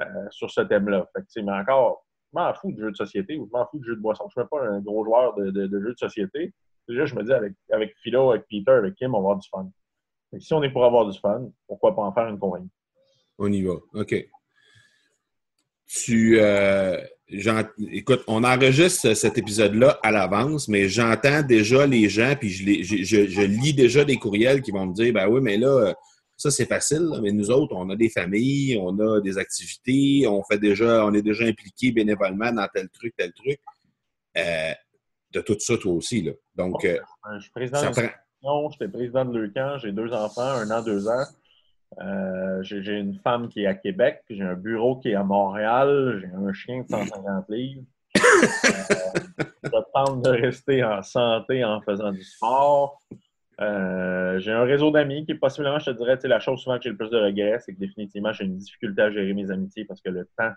[0.00, 1.06] euh, sur ce thème-là.
[1.36, 3.96] Mais encore, je m'en fous du jeu de société ou je m'en fous du jeu
[3.96, 4.24] de boisson.
[4.34, 6.54] Je ne suis pas un gros joueur de, de, de jeu de société.
[6.88, 9.70] Déjà, je me dis, avec, Philo, avec Peter, avec Kim, on va avoir du fun.
[10.38, 12.70] si on est pour avoir du fun, pourquoi pas en faire une compagnie?
[13.38, 13.74] On y va.
[13.94, 14.14] OK.
[15.86, 16.38] Tu.
[16.40, 16.98] Euh,
[17.90, 23.42] écoute, on enregistre cet épisode-là à l'avance, mais j'entends déjà les gens, puis je, je,
[23.42, 25.94] lis déjà des courriels qui vont me dire ben oui, mais là,
[26.36, 30.42] ça c'est facile, mais nous autres, on a des familles, on a des activités, on
[30.44, 33.58] fait déjà, on est déjà impliqués bénévolement dans tel truc, tel truc.
[34.36, 34.72] Euh,
[35.34, 36.22] de tout ça, toi aussi.
[36.22, 36.32] Là.
[36.54, 36.98] Donc, euh,
[37.34, 37.80] je suis président
[38.70, 39.78] J'étais président de Leucan.
[39.78, 41.24] J'ai deux enfants, un an, deux ans.
[42.00, 44.22] Euh, j'ai une femme qui est à Québec.
[44.28, 46.20] J'ai un bureau qui est à Montréal.
[46.20, 47.82] J'ai un chien de 150 livres.
[48.16, 48.20] Euh,
[49.64, 53.00] je tente de rester en santé en faisant du sport.
[53.60, 56.90] Euh, j'ai un réseau d'amis qui, possiblement, je te dirais, la chose souvent que j'ai
[56.90, 60.00] le plus de regrets, c'est que définitivement, j'ai une difficulté à gérer mes amitiés parce
[60.00, 60.52] que le temps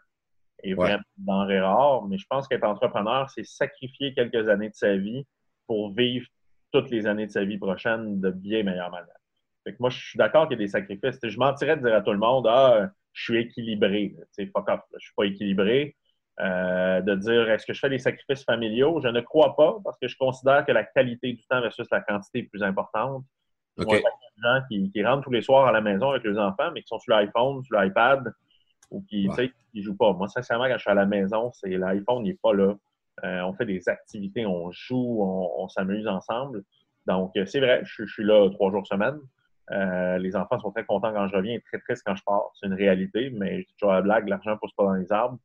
[0.63, 2.03] est vraiment denrée rare.
[2.07, 5.25] Mais je pense qu'être entrepreneur, c'est sacrifier quelques années de sa vie
[5.67, 6.27] pour vivre
[6.71, 9.15] toutes les années de sa vie prochaine de bien meilleure manière.
[9.63, 11.19] Fait que moi, je suis d'accord qu'il y a des sacrifices.
[11.21, 14.15] je mentirais de dire à tout le monde, ah, je suis équilibré.
[14.55, 15.95] fuck off, je suis pas équilibré.
[16.39, 19.01] Euh, de dire est-ce que je fais des sacrifices familiaux?
[19.01, 21.99] Je ne crois pas parce que je considère que la qualité du temps versus la
[22.01, 23.23] quantité est plus importante.
[23.77, 23.85] Okay.
[23.85, 26.81] Moi, des gens qui, rentrent tous les soirs à la maison avec leurs enfants, mais
[26.81, 28.31] qui sont sur l'iPhone, sur l'iPad
[28.91, 30.13] ou qui ne jouent pas.
[30.13, 32.75] Moi, sincèrement, quand je suis à la maison, c'est l'iPhone n'est pas là.
[33.23, 36.63] Euh, on fait des activités, on joue, on, s'amuse ensemble.
[37.07, 39.17] Donc, euh, c'est vrai, je, suis là trois jours semaine.
[40.19, 42.51] les enfants sont très contents quand je reviens et très tristes quand je pars.
[42.55, 45.39] C'est une réalité, mais je toujours la blague, l'argent ne pousse pas dans les arbres.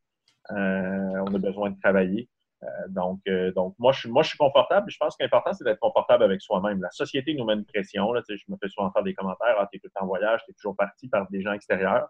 [0.50, 2.28] Euh, on a besoin de travailler.
[2.62, 4.90] Euh, donc, euh, donc moi, je, moi, je suis confortable.
[4.90, 6.80] Je pense qu'important, c'est d'être confortable avec soi-même.
[6.80, 8.12] La société nous met une pression.
[8.12, 9.56] Là, je me fais souvent faire des commentaires.
[9.58, 11.52] Ah, tu es tout le temps en voyage, tu es toujours parti par des gens
[11.52, 12.08] extérieurs.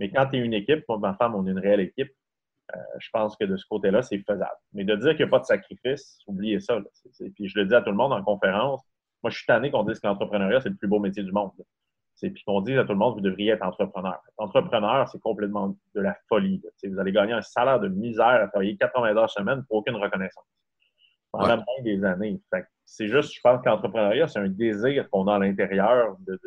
[0.00, 2.12] Mais quand tu es une équipe, moi, ma femme, on est une réelle équipe.
[2.98, 4.58] je pense que de ce côté-là, c'est faisable.
[4.72, 6.80] Mais de dire qu'il n'y a pas de sacrifice, oubliez ça.
[7.36, 8.82] puis je le dis à tout le monde en conférence.
[9.22, 11.52] Moi, je suis tanné qu'on dise que l'entrepreneuriat, c'est le plus beau métier du monde
[12.28, 14.20] puis qu'on dise à tout le monde, vous devriez être entrepreneur.
[14.36, 16.62] Entrepreneur, c'est complètement de la folie.
[16.84, 20.44] Vous allez gagner un salaire de misère à travailler 80 heures semaine pour aucune reconnaissance.
[21.32, 22.40] Pendant même des années.
[22.84, 26.38] C'est juste, je pense qu'entrepreneuriat, c'est un désir qu'on a à l'intérieur de,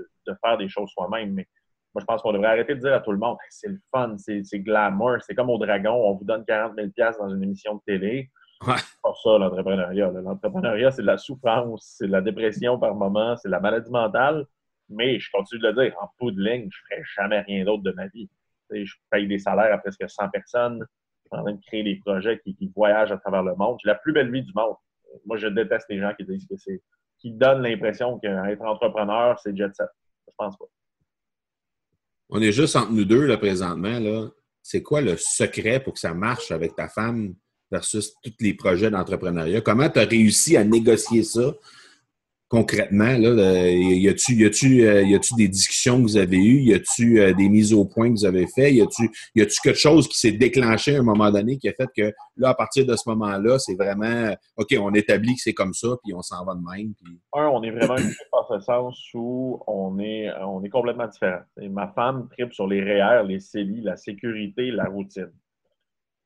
[0.43, 1.33] faire des choses soi-même.
[1.33, 1.47] Mais
[1.93, 4.15] moi, je pense qu'on devrait arrêter de dire à tout le monde, c'est le fun,
[4.17, 7.81] c'est glamour, c'est comme au Dragon, on vous donne 40 000 dans une émission de
[7.85, 8.31] télé.
[8.65, 8.77] Ouais.
[8.77, 10.09] C'est pas ça, l'entrepreneuriat.
[10.11, 13.91] L'entrepreneuriat, c'est de la souffrance, c'est de la dépression par moment, c'est de la maladie
[13.91, 14.45] mentale.
[14.89, 17.63] Mais je continue de le dire, en bout de ligne, je ne ferai jamais rien
[17.63, 18.29] d'autre de ma vie.
[18.71, 20.79] je paye des salaires à presque 100 personnes.
[20.79, 23.77] Je suis en train de créer des projets qui, voyagent à travers le monde.
[23.83, 24.75] J'ai la plus belle vie du monde.
[25.25, 26.81] Moi, je déteste les gens qui disent que c'est
[27.19, 29.87] qui donnent l'impression qu'être entrepreneur, c'est jet set.
[30.27, 30.65] Je pense pas.
[32.35, 33.99] On est juste entre nous deux, là, présentement.
[33.99, 34.27] Là.
[34.63, 37.35] C'est quoi le secret pour que ça marche avec ta femme
[37.71, 39.61] versus tous les projets d'entrepreneuriat?
[39.61, 41.53] Comment tu as réussi à négocier ça
[42.53, 43.17] concrètement?
[43.17, 46.61] Là, y a-tu y a-tu euh, y a-tu des discussions que vous avez eues?
[46.61, 48.71] Y a-tu euh, des mises au point que vous avez fait?
[48.71, 51.73] Y a-tu y a-tu quelque chose qui s'est déclenché à un moment donné qui a
[51.73, 55.55] fait que là, à partir de ce moment-là, c'est vraiment OK, on établit que c'est
[55.55, 56.93] comme ça, puis on s'en va de même.
[57.33, 61.41] Un, on est vraiment dans ce sens où on est on est complètement différent.
[61.57, 65.31] ma femme tripe sur les REER, les CELI, la sécurité, la routine.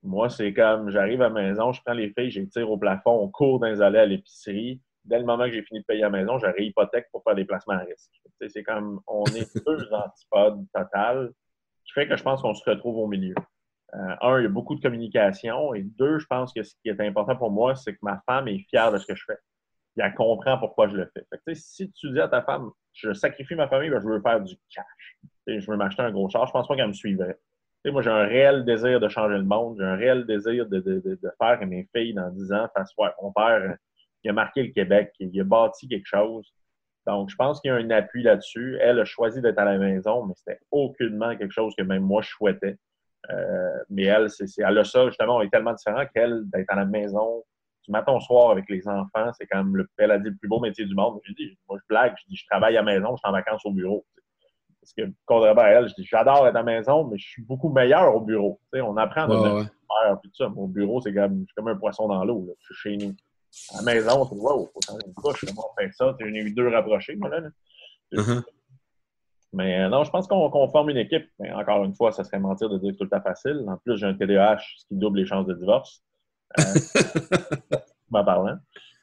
[0.03, 2.77] Moi, c'est comme j'arrive à la maison, je prends les filles, je les tire au
[2.77, 5.85] plafond, on court dans les allées à l'épicerie dès le moment que j'ai fini de
[5.85, 8.11] payer la maison, j'ai réhypothèque pour faire des placements à risque.
[8.47, 11.31] C'est comme, on est deux antipodes total,
[11.85, 13.35] qui fait que je pense qu'on se retrouve au milieu.
[13.93, 15.73] Euh, un, il y a beaucoup de communication.
[15.73, 18.47] Et deux, je pense que ce qui est important pour moi, c'est que ma femme
[18.47, 19.37] est fière de ce que je fais.
[19.97, 21.25] Et elle comprend pourquoi je le fais.
[21.43, 24.41] fait si tu dis à ta femme, je sacrifie ma famille, ben, je veux faire
[24.41, 25.17] du cash.
[25.47, 27.39] je veux m'acheter un gros char, je pense pas qu'elle me suivrait.
[27.85, 29.77] moi, j'ai un réel désir de changer le monde.
[29.79, 32.93] J'ai un réel désir de, de, de, faire que mes filles, dans 10 ans, fassent
[32.97, 33.77] ouais, mon père,
[34.27, 36.53] il a marqué le Québec, il a bâti quelque chose.
[37.05, 38.77] Donc, je pense qu'il y a un appui là-dessus.
[38.81, 42.21] Elle a choisi d'être à la maison, mais c'était aucunement quelque chose que même moi,
[42.21, 42.77] je souhaitais.
[43.29, 46.75] Euh, mais elle, c'est, elle a ça, justement, on est tellement différent qu'elle, d'être à
[46.75, 47.41] la maison
[47.85, 50.35] du matin au soir avec les enfants, c'est quand même, le, elle a dit, le
[50.35, 51.21] plus beau métier du monde.
[51.23, 53.31] Je dis, moi, je blague, je dis, je travaille à la maison, je suis en
[53.31, 54.05] vacances au bureau.
[54.81, 57.43] Parce que, contrairement à elle, je dis, j'adore être à la maison, mais je suis
[57.43, 58.59] beaucoup meilleur au bureau.
[58.73, 60.15] on apprend à ouais, ouais.
[60.21, 60.49] tout ça.
[60.49, 62.53] Mon bureau, c'est comme, comme un poisson dans l'eau.
[62.59, 63.15] Je suis chez nous
[63.73, 66.15] à la maison, tu vois, il faut changer une couche, comment on fait ça?
[66.19, 67.49] Tu eu deux rapprochés, moi, là.
[68.13, 68.43] Uh-huh.
[69.53, 71.27] Mais euh, non, je pense qu'on forme une équipe.
[71.39, 73.65] Mais encore une fois, ça serait mentir de dire que tout est facile.
[73.67, 76.03] En plus, j'ai un TDAH, ce qui double les chances de divorce.
[76.59, 76.63] Euh,
[78.09, 78.57] m'en parlant.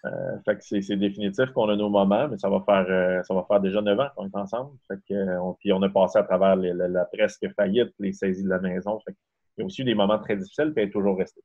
[0.07, 3.33] Euh, fait que c'est définitif qu'on a nos moments, mais ça va faire euh, ça
[3.33, 4.76] va faire déjà neuf ans qu'on est ensemble.
[4.87, 8.48] Fait que, on, puis on a passé à travers la, presque faillite, les saisies de
[8.48, 9.00] la maison.
[9.00, 9.16] Fait
[9.57, 11.40] il y a aussi eu des moments très difficiles, puis elle est toujours restée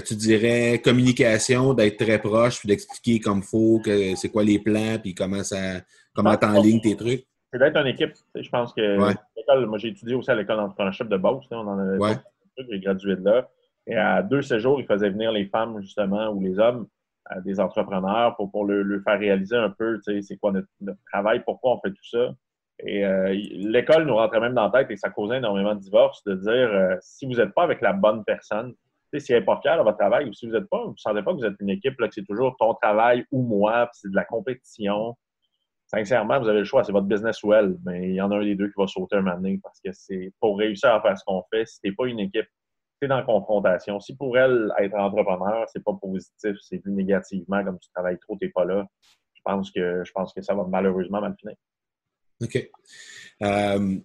[0.00, 4.58] tu dirais communication, d'être très proche, puis d'expliquer comme il faut, que c'est quoi les
[4.58, 5.80] plans, puis comment ça
[6.14, 7.26] comment ligne tes trucs.
[7.52, 8.12] C'est d'être une équipe.
[8.34, 11.46] Je pense que moi j'ai étudié aussi à l'école d'entrepreneurship de Beauce.
[11.50, 12.14] On en a
[12.58, 13.48] j'ai gradué de là.
[13.86, 16.88] Et à deux séjours, ils faisaient venir les femmes, justement, ou les hommes,
[17.44, 20.68] des entrepreneurs pour, pour leur, faire réaliser un peu c'est quoi notre,
[21.10, 22.34] travail, pourquoi on fait tout ça.
[22.84, 26.22] Et euh, l'école nous rentrait même dans la tête et ça causait énormément de divorces
[26.24, 28.74] de dire euh, si vous n'êtes pas avec la bonne personne,
[29.18, 30.96] si elle n'est pas fière de votre travail ou si vous n'êtes pas, vous ne
[30.96, 34.10] sentez pas que vous êtes une équipe, que c'est toujours ton travail ou moi, c'est
[34.10, 35.16] de la compétition.
[35.86, 38.36] Sincèrement, vous avez le choix, c'est votre business ou elle, mais il y en a
[38.36, 41.00] un des deux qui va sauter un moment donné parce que c'est pour réussir à
[41.00, 42.46] faire ce qu'on fait, si tu pas une équipe,
[43.00, 44.00] tu es dans la confrontation.
[44.00, 48.36] Si pour elle, être entrepreneur, c'est pas positif, c'est plus négativement, comme tu travailles trop,
[48.40, 48.84] tu n'es pas là,
[49.34, 51.56] je pense que je pense que ça va malheureusement mal finir.
[52.42, 52.70] OK.
[53.42, 53.98] Euh,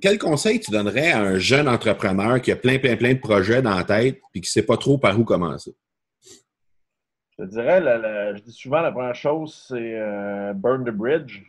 [0.00, 3.62] quel conseil tu donnerais à un jeune entrepreneur qui a plein, plein, plein de projets
[3.62, 5.74] dans la tête et qui ne sait pas trop par où commencer?
[7.38, 7.80] Je dirais,
[8.36, 11.40] je dis souvent, la première chose, c'est euh, burn the bridge.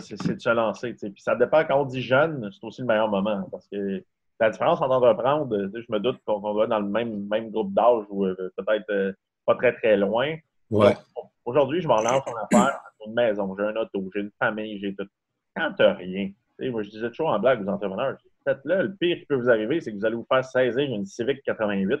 [0.00, 0.94] C'est de se lancer.
[0.94, 3.46] Puis ça dépend, quand on dit jeune, c'est aussi le meilleur moment.
[3.50, 4.02] Parce que
[4.40, 7.74] la différence entre entreprendre, je me doute qu'on doit être dans le même, même groupe
[7.74, 9.12] d'âge ou euh, peut-être euh,
[9.44, 10.34] pas très, très loin.
[10.70, 10.96] Ouais.
[11.44, 14.94] Aujourd'hui, je m'en lance en affaires, une maison, j'ai un auto, j'ai une famille, j'ai
[14.94, 15.06] tout.
[15.54, 16.30] Quand tu rien,
[16.68, 18.82] moi, je disais toujours en blague aux entrepreneurs, faites-le.
[18.82, 21.42] Le pire qui peut vous arriver, c'est que vous allez vous faire saisir une Civic
[21.42, 22.00] 88.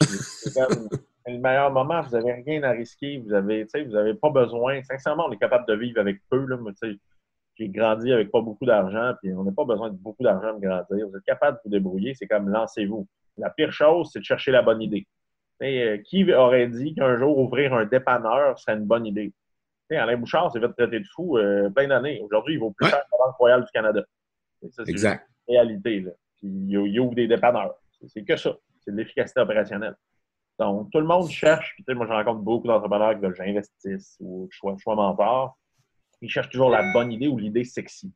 [0.00, 0.54] C'est
[1.26, 2.00] le meilleur moment.
[2.02, 3.18] Vous n'avez rien à risquer.
[3.18, 4.82] Vous avez, vous n'avez pas besoin.
[4.82, 6.46] Sincèrement, on est capable de vivre avec peu.
[7.58, 10.60] J'ai grandi avec pas beaucoup d'argent, puis on n'a pas besoin de beaucoup d'argent de
[10.60, 11.08] grandir.
[11.08, 13.06] Vous êtes capable de vous débrouiller, c'est comme lancez-vous.
[13.38, 15.06] La pire chose, c'est de chercher la bonne idée.
[15.62, 19.32] Euh, qui aurait dit qu'un jour ouvrir un dépanneur serait une bonne idée?
[19.94, 22.20] Alain Bouchard s'est fait traiter de fou euh, plein d'années.
[22.20, 24.02] Aujourd'hui, il vaut plus cher que la Banque royale du Canada.
[24.70, 25.28] c'est exact.
[25.48, 26.00] Une réalité.
[26.00, 26.10] Là.
[26.36, 27.76] Puis, il, ouvre des dépanneurs.
[28.08, 28.56] C'est que ça.
[28.80, 29.94] C'est de l'efficacité opérationnelle.
[30.58, 31.74] Donc, tout le monde cherche.
[31.76, 35.56] Puis, moi, je rencontre beaucoup d'entrepreneurs qui veulent que j'investisse ou que je sois, mentor.
[36.20, 38.12] Ils cherchent toujours la bonne idée ou l'idée sexy.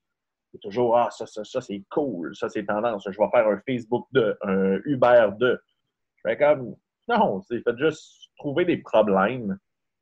[0.50, 2.34] C'est toujours, ah, ça, ça, ça, c'est cool.
[2.34, 3.04] Ça, c'est tendance.
[3.08, 5.60] Je vais faire un Facebook 2, un Uber 2.
[6.16, 6.74] Je fais comme,
[7.08, 9.58] non, c'est fait juste trouver des problèmes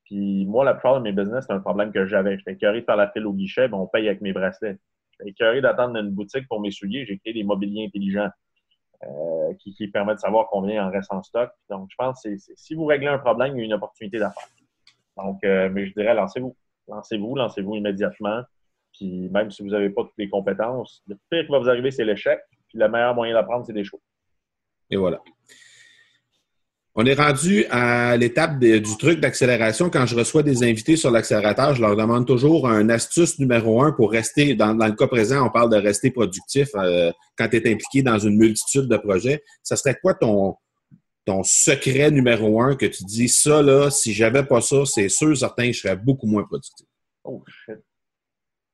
[0.09, 2.39] puis moi, la plupart de mes business, c'est un problème que j'avais.
[2.39, 4.79] J'étais écœuré de faire la file au guichet, mais on paye avec mes bracelets.
[5.11, 7.05] J'étais écœuré d'attendre une boutique pour mes souliers.
[7.05, 8.31] J'ai créé des mobiliers intelligents
[9.05, 11.51] euh, qui, permettent de savoir combien en reste en stock.
[11.69, 14.49] Donc, je pense que si vous réglez un problème, il y a une opportunité d'affaires.
[15.19, 16.57] Donc, euh, mais je dirais, lancez-vous.
[16.89, 18.41] Lancez-vous, lancez-vous immédiatement.
[18.95, 21.91] Puis même si vous n'avez pas toutes les compétences, le pire qui va vous arriver,
[21.91, 22.41] c'est l'échec.
[22.69, 24.01] Puis le meilleur moyen d'apprendre, c'est des choses.
[24.89, 25.21] Et voilà.
[27.01, 29.89] On est rendu à l'étape du truc d'accélération.
[29.89, 33.93] Quand je reçois des invités sur l'accélérateur, je leur demande toujours un astuce numéro un
[33.93, 37.73] pour rester, dans, le cas présent, on parle de rester productif euh, quand tu es
[37.73, 39.45] impliqué dans une multitude de projets.
[39.63, 40.57] Ça serait quoi ton,
[41.45, 45.71] secret numéro un que tu dis, ça, là, si j'avais pas ça, c'est sûr, certain,
[45.71, 46.85] je serais beaucoup moins productif?
[47.23, 47.79] Oh, shit.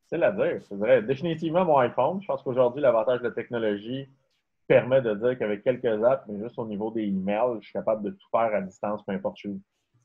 [0.06, 0.62] C'est la dire.
[0.70, 2.20] Je dirais définitivement mon iPhone.
[2.22, 4.08] Je pense qu'aujourd'hui, l'avantage de la technologie,
[4.66, 8.02] permet de dire qu'avec quelques apps, mais juste au niveau des emails, je suis capable
[8.02, 9.60] de tout faire à distance, peu importe où.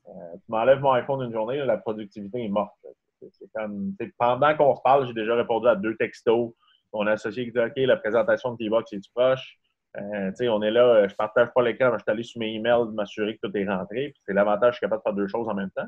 [0.08, 2.74] Euh, tu m'enlèves mon iPhone une journée, la productivité est morte.
[3.22, 6.54] C'est comme, pendant qu'on se parle, j'ai déjà répondu à deux textos.
[6.94, 9.60] On a associé qui dit OK, la présentation de T-Box est-tu proche?
[9.98, 13.38] Euh, on est là, je partage pas l'écran, je suis allé sur mes emails, m'assurer
[13.38, 14.14] que tout est rentré.
[14.26, 15.88] C'est l'avantage, je suis capable de faire deux choses en même temps.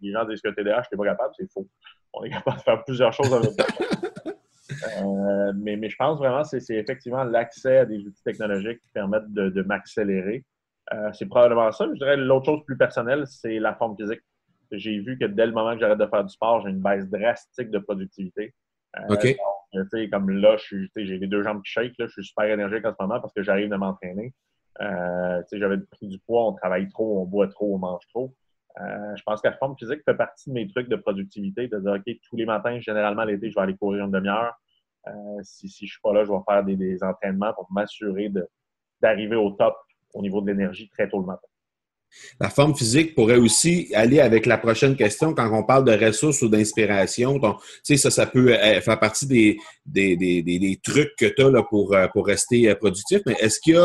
[0.00, 1.66] Les gens disent que TDA, je n'étais pas capable, c'est faux.
[2.12, 3.64] On est capable de faire plusieurs choses en même temps.
[4.84, 8.90] Euh, mais, mais, je pense vraiment que c'est effectivement l'accès à des outils technologiques qui
[8.90, 10.44] permettent de, m'accélérer.
[10.92, 11.86] Euh, c'est probablement ça.
[11.92, 14.20] Je dirais l'autre chose plus personnelle, c'est la forme physique.
[14.72, 17.08] J'ai vu que dès le moment que j'arrête de faire du sport, j'ai une baisse
[17.08, 18.54] drastique de productivité.
[18.98, 20.10] Euh, OK.
[20.10, 21.94] comme là, j'ai les deux jambes qui shake.
[21.98, 24.32] je suis super énergique en ce moment parce que j'arrive de m'entraîner.
[24.80, 28.34] J'avais pris du poids, on travaille trop, on boit trop, on mange trop.
[28.78, 31.92] je pense que la forme physique fait partie de mes trucs de productivité, de dire,
[31.92, 34.54] OK, tous les matins, généralement l'été, je vais aller courir une demi-heure.
[35.08, 38.30] Euh, si, si je ne suis pas là, je vais faire des, entraînements pour m'assurer
[39.00, 39.76] d'arriver au top
[40.14, 41.46] au niveau de l'énergie très tôt le matin.
[42.40, 46.42] La forme physique pourrait aussi aller avec la prochaine question quand on parle de ressources
[46.42, 47.40] ou d'inspiration.
[47.82, 51.62] Ça, ça peut euh, faire partie des, des, des, des trucs que tu as là,
[51.62, 53.20] pour, euh, pour rester productif.
[53.26, 53.76] Mais est-ce qu'il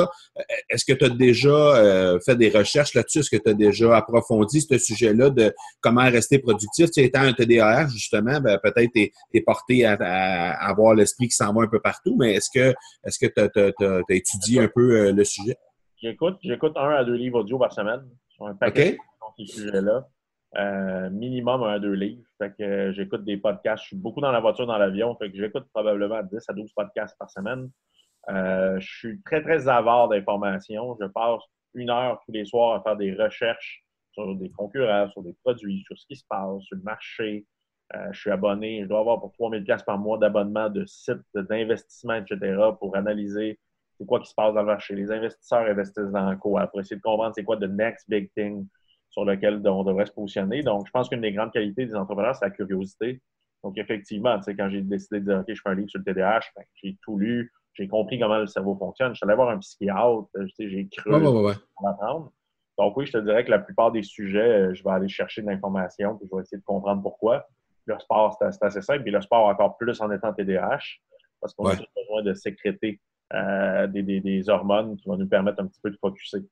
[0.70, 3.20] est-ce que tu as déjà fait des recherches là-dessus?
[3.20, 6.90] Est-ce que tu as déjà approfondi ce sujet-là de comment rester productif?
[6.92, 11.54] Tu étant un TDAH, justement, ben, peut-être tu es, porté à, avoir l'esprit qui s'en
[11.54, 12.74] va un peu partout, mais est-ce que
[13.06, 15.58] est-ce que tu as, étudié un peu le sujet?
[16.02, 18.94] J'écoute, j'écoute un à deux livres audio par semaine sur un paquet
[19.38, 20.08] de ces sujets-là.
[20.58, 22.24] Euh, minimum un à deux livres.
[22.40, 23.84] Fait que euh, j'écoute des podcasts.
[23.84, 25.16] Je suis beaucoup dans la voiture, dans l'avion.
[25.18, 27.70] Fait que j'écoute probablement 10 à 12 podcasts par semaine.
[28.30, 30.98] Euh, je suis très, très avare d'informations.
[31.00, 31.44] Je passe
[31.76, 35.84] une heure tous les soirs à faire des recherches sur des concurrents, sur des produits,
[35.86, 37.46] sur ce qui se passe, sur le marché.
[38.12, 38.82] je suis abonné.
[38.82, 42.58] Je dois avoir pour 3000 par mois d'abonnement de sites d'investissement, etc.
[42.80, 43.60] pour analyser
[44.02, 44.96] c'est quoi qui se passe dans le marché.
[44.96, 46.66] Les investisseurs investissent dans quoi?
[46.66, 48.68] Pour essayer de comprendre c'est quoi the next big thing
[49.12, 50.64] sur lequel on devrait se positionner.
[50.64, 53.22] Donc, je pense qu'une des grandes qualités des entrepreneurs, c'est la curiosité.
[53.64, 56.40] Donc, effectivement, quand j'ai décidé de dire, OK, je fais un livre sur le TDAH,
[56.56, 59.14] ben, j'ai tout lu, j'ai compris comment le cerveau fonctionne.
[59.14, 61.54] Je suis allé voir un psychiatre, j'ai cru ouais,
[61.86, 62.32] apprendre.
[62.80, 65.48] Donc oui, je te dirais que la plupart des sujets, je vais aller chercher de
[65.48, 67.46] l'information, puis je vais essayer de comprendre pourquoi.
[67.86, 70.80] Le sport, c'est assez simple, puis le sport encore plus en étant TDAH,
[71.40, 73.00] parce qu'on a besoin de sécréter
[73.34, 76.44] euh, des, hormones qui vont nous permettre un petit peu de focuser.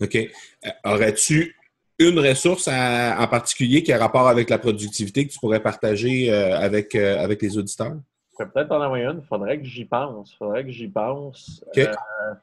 [0.00, 0.16] OK.
[0.16, 1.54] Euh, aurais-tu
[1.98, 6.56] une ressource en particulier qui a rapport avec la productivité que tu pourrais partager euh,
[6.56, 7.96] avec, avec les auditeurs?
[8.38, 9.20] Je peut-être en avoir une.
[9.22, 10.32] Il faudrait que j'y pense.
[10.36, 11.64] faudrait que j'y pense.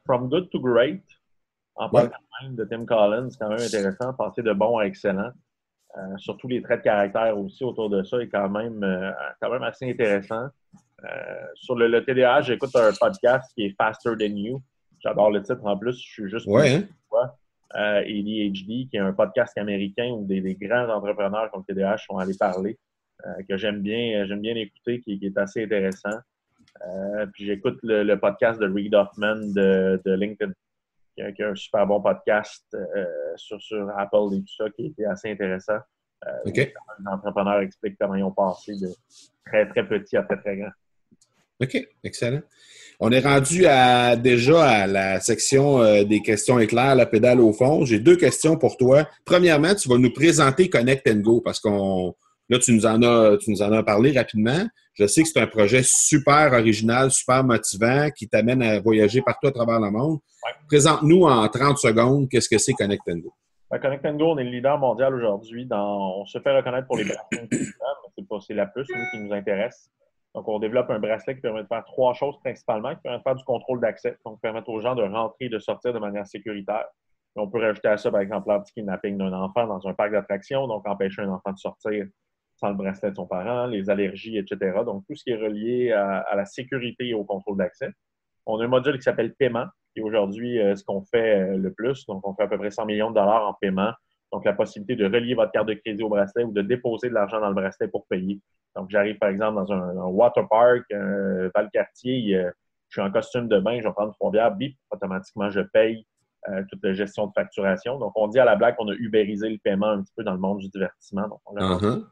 [0.06, 1.01] From Good to Great,
[1.75, 2.10] en ouais.
[2.49, 4.13] de Tim Collins, c'est quand même intéressant.
[4.13, 5.32] Passer de bon à excellent.
[6.17, 8.86] surtout les traits de caractère aussi autour de ça est quand même,
[9.41, 10.49] quand même assez intéressant.
[11.03, 14.62] Euh, sur le, TDAH, j'écoute un podcast qui est Faster Than You.
[14.99, 15.97] J'adore le titre en plus.
[15.97, 16.47] Je suis juste.
[16.47, 16.75] Ouais.
[16.75, 17.31] Hein?
[17.75, 22.38] Euh, ADHD, qui est un podcast américain où des, grands entrepreneurs comme TDAH sont allés
[22.39, 22.77] parler,
[23.25, 26.17] euh, que j'aime bien, j'aime bien écouter, qui, est assez intéressant.
[27.34, 30.53] puis j'écoute le, podcast de Reid Hoffman de, LinkedIn,
[31.15, 32.65] qui a, un super bon podcast
[33.36, 35.79] sur, sur Apple et tout ça, qui est assez intéressant.
[36.45, 36.55] OK.
[36.55, 36.73] Les
[37.08, 38.88] entrepreneurs expliquent comment ils ont passé de
[39.45, 40.71] très, très petit à très, très grand.
[41.61, 42.41] OK, excellent.
[42.99, 47.51] On est rendu à, déjà à la section euh, des questions éclairs, la pédale au
[47.51, 47.83] fond.
[47.85, 49.07] J'ai deux questions pour toi.
[49.25, 52.15] Premièrement, tu vas nous présenter Connect Go parce qu'on
[52.49, 54.65] là, tu nous en as, tu nous en as parlé rapidement.
[54.93, 59.47] Je sais que c'est un projet super original, super motivant qui t'amène à voyager partout
[59.47, 60.19] à travers le monde.
[60.67, 63.33] Présente-nous en 30 secondes qu'est-ce que c'est Connect Go.
[63.69, 65.67] Ben, Connect Go, on est le leader mondial aujourd'hui.
[65.71, 67.47] On se fait reconnaître pour les bracelets,
[68.47, 69.89] c'est la plus qui nous intéresse.
[70.36, 73.24] Donc, on développe un bracelet qui permet de faire trois choses principalement, qui permet de
[73.24, 76.28] faire du contrôle d'accès, donc permettre aux gens de rentrer et de sortir de manière
[76.28, 76.86] sécuritaire.
[77.38, 80.86] on peut rajouter à ça, par exemple, l'anti-kidnapping d'un enfant dans un parc d'attractions, donc
[80.86, 82.06] empêcher un enfant de sortir
[82.58, 84.80] sans le bracelet de son parent, les allergies, etc.
[84.86, 87.89] Donc, tout ce qui est relié à, la sécurité et au contrôle d'accès.
[88.45, 91.58] On a un module qui s'appelle paiement, qui est aujourd'hui euh, ce qu'on fait euh,
[91.58, 92.06] le plus.
[92.06, 93.91] Donc, on fait à peu près 100 millions de dollars en paiement.
[94.31, 97.13] Donc, la possibilité de relier votre carte de crédit au bracelet ou de déposer de
[97.13, 98.39] l'argent dans le bracelet pour payer.
[98.75, 102.45] Donc, j'arrive par exemple dans un, water park, un Val-Cartier,
[102.89, 106.05] je suis en costume de bain, je vais prendre trois bières, bip, automatiquement, je paye
[106.49, 107.97] euh, toute la gestion de facturation.
[107.97, 110.33] Donc, on dit à la blague qu'on a ubérisé le paiement un petit peu dans
[110.33, 111.27] le monde du divertissement.
[111.27, 112.05] Donc, on a uh-huh.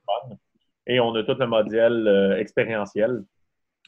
[0.88, 3.24] Et on a tout le modèle euh, expérientiel,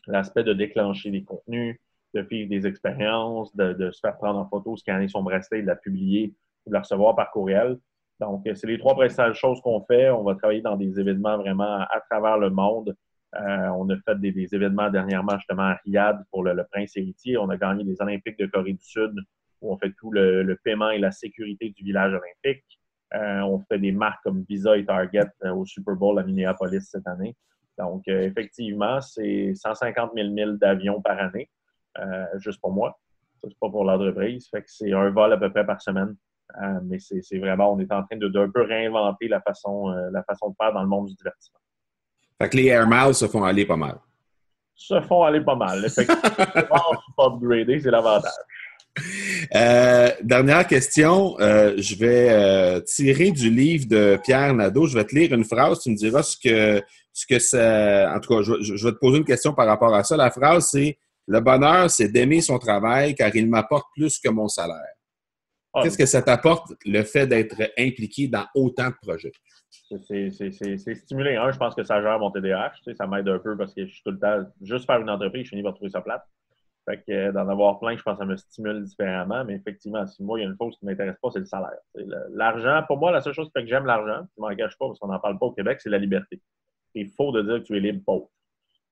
[0.07, 1.79] l'aspect de déclencher des contenus,
[2.13, 5.67] de vivre des expériences, de, de, se faire prendre en photo, scanner son bracelet, de
[5.67, 6.33] la publier,
[6.67, 7.79] de la recevoir par courriel.
[8.19, 10.09] Donc, euh, c'est les trois principales choses qu'on fait.
[10.09, 12.95] On va travailler dans des événements vraiment à travers le monde.
[13.35, 17.37] Euh, on a fait des, événements dernièrement justement à Riyad pour le, Prince héritier.
[17.37, 19.13] On a gagné les Olympiques de Corée du Sud
[19.61, 22.63] où on fait tout le, paiement et la sécurité du village olympique.
[23.13, 27.07] Euh, on fait des marques comme Visa et Target au Super Bowl à Minneapolis cette
[27.07, 27.35] année.
[27.77, 31.49] Donc, effectivement, c'est 150 000 milles d'avions par année,
[32.37, 32.97] juste pour moi.
[33.41, 34.47] Ça, c'est pas pour l'entreprise.
[34.49, 36.15] Fait que c'est un vol à peu près par semaine.
[36.61, 40.09] Euh, mais c'est vraiment, on est en train de d'un peu réinventer la façon, euh,
[40.11, 41.59] la façon de faire dans le monde du divertissement.
[42.41, 43.97] Fait que les Air Miles se font aller pas mal.
[44.75, 45.83] Se font aller pas mal.
[45.85, 46.21] Effectivement,
[47.39, 48.31] c'est l'avantage.
[49.53, 54.87] Euh, dernière question, je vais tirer du livre de Pierre Nadeau.
[54.87, 55.81] Je vais te lire une phrase.
[55.81, 56.81] Tu me diras ce que,
[57.11, 58.13] ce que ça.
[58.15, 60.15] En tout cas, je, je vais te poser une question par rapport à ça.
[60.17, 64.47] La phrase, c'est Le bonheur, c'est d'aimer son travail car il m'apporte plus que mon
[64.47, 64.95] salaire.
[65.75, 69.33] Ah, Qu'est-ce que ça t'apporte, le fait d'être impliqué dans autant de projets?
[69.69, 71.35] C'est stimulé.
[71.35, 72.73] Un, je pense que ça gère mon TDAH.
[72.95, 75.43] ça m'aide un peu parce que je suis tout le temps, juste faire une entreprise,
[75.43, 76.23] je finis par trouver ça plate.
[76.85, 79.43] Fait que euh, d'en avoir plein, je pense que ça me stimule différemment.
[79.43, 81.45] Mais effectivement, si moi, il y a une chose qui ne m'intéresse pas, c'est le
[81.45, 81.77] salaire.
[82.31, 84.87] L'argent, pour moi, la seule chose qui fait que j'aime l'argent, je ne m'engage pas
[84.87, 86.41] parce qu'on n'en parle pas au Québec, c'est la liberté.
[86.93, 88.29] Il faut de dire que tu es libre pauvre.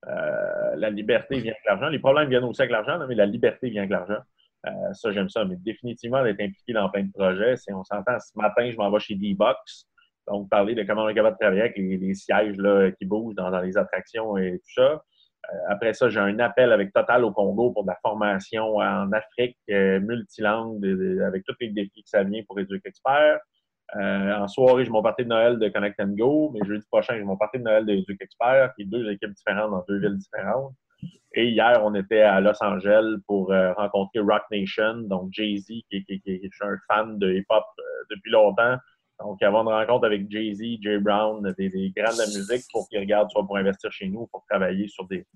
[0.08, 1.88] Euh, la liberté vient avec l'argent.
[1.88, 4.18] Les problèmes viennent aussi avec l'argent, mais la liberté vient avec l'argent.
[4.66, 5.44] Euh, ça, j'aime ça.
[5.44, 8.90] Mais définitivement, d'être impliqué dans plein de projets, c'est, on s'entend, ce matin, je m'en
[8.90, 9.86] vais chez D-Box.
[10.26, 13.34] Donc, parler de comment on est capable de travailler avec les, sièges là, qui bougent
[13.34, 15.02] dans, les attractions et tout ça.
[15.52, 19.12] Euh, après ça, j'ai un appel avec Total au Congo pour de la formation en
[19.12, 20.82] Afrique euh, multilangue
[21.26, 23.40] avec tous les défis que ça vient pour Éduc Expert.
[23.94, 27.36] en soirée, j'ai mon parti de Noël de Connect Go, mais jeudi prochain, j'ai mon
[27.36, 30.72] parti de Noël de Éduc Expert, qui est deux équipes différentes dans deux villes différentes.
[31.36, 36.04] Et hier, on était à Los Angeles pour euh, rencontrer Rock Nation, donc Jay-Z, qui,
[36.08, 38.76] est un fan de hip-hop euh, depuis longtemps.
[39.20, 43.00] Donc, avant une rencontre avec Jay-Z, Jay Brown, des, grands de la musique pour qu'ils
[43.00, 45.26] regardent soit pour investir chez nous, pour travailler sur des,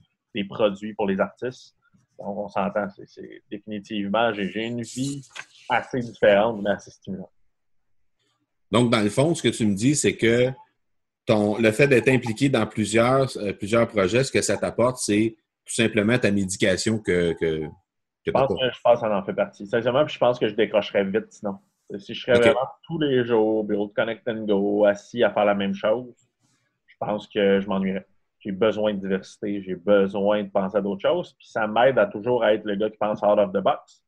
[0.48, 1.74] produits pour les artistes.
[2.18, 5.22] Donc, on s'entend, c'est définitivement, j'ai une vie
[5.68, 7.30] assez différente, mais assez stimulante.
[8.70, 10.50] Donc, dans le fond, ce que tu me dis, c'est que
[11.26, 15.36] ton, le fait d'être impliqué dans plusieurs, euh, plusieurs projets, ce que ça t'apporte, c'est
[15.68, 17.68] tout simplement ta médication que, que,
[18.24, 19.66] je, pense que, je pense que ça en fait partie.
[19.66, 21.58] Sincèrement, puis je pense que je décrocherais vite sinon.
[21.98, 25.44] Si je serais vraiment tous les jours, bureau de Connect and Go, assis à faire
[25.44, 26.14] la même chose,
[26.86, 28.06] je pense que je m'ennuierais.
[28.40, 32.06] J'ai besoin de diversité, j'ai besoin de penser à d'autres choses, puis ça m'aide à
[32.06, 34.02] toujours être le gars qui pense out of the box.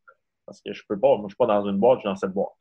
[0.47, 2.17] Parce que je peux pas, moi je suis pas dans une boîte, je suis dans
[2.17, 2.53] cette boîte.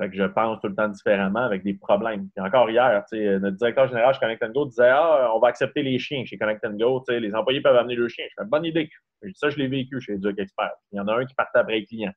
[0.00, 2.28] Fait que je pense tout le temps différemment avec des problèmes.
[2.34, 5.98] Puis encore hier, notre directeur général chez Connect Go disait Ah, on va accepter les
[5.98, 7.04] chiens chez Connect Go.
[7.08, 8.26] Les employés peuvent amener leurs chiens.
[8.30, 8.88] Je fais bonne idée.
[9.34, 10.72] Ça, je l'ai vécu chez Duke Expert.
[10.92, 12.12] Il y en a un qui partait après les clients.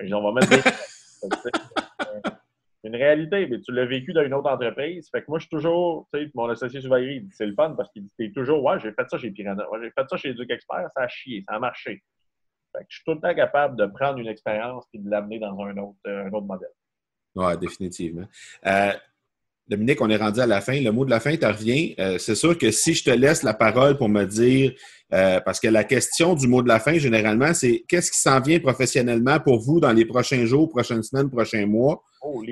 [0.00, 0.70] on va mettre des.
[2.82, 5.08] C'est une réalité, mais tu l'as vécu dans une autre entreprise.
[5.08, 7.88] Fait que moi, je suis toujours, tu sais, mon associé Souvayri, c'est le fun parce
[7.92, 10.50] qu'il dit, toujours, ouais, j'ai fait ça chez Piranha, ouais, j'ai fait ça chez Duke
[10.50, 12.02] Expert, ça a chié, ça a marché.
[12.72, 15.38] Fait que je suis tout le temps capable de prendre une expérience et de l'amener
[15.38, 16.70] dans un autre, un autre modèle.
[17.34, 18.26] Oui, définitivement.
[18.66, 18.92] Euh,
[19.68, 20.78] Dominique, on est rendu à la fin.
[20.80, 21.94] Le mot de la fin te revient.
[21.98, 24.72] Euh, c'est sûr que si je te laisse la parole pour me dire,
[25.14, 28.40] euh, parce que la question du mot de la fin, généralement, c'est qu'est-ce qui s'en
[28.40, 32.02] vient professionnellement pour vous dans les prochains jours, prochaines semaines, prochains mois?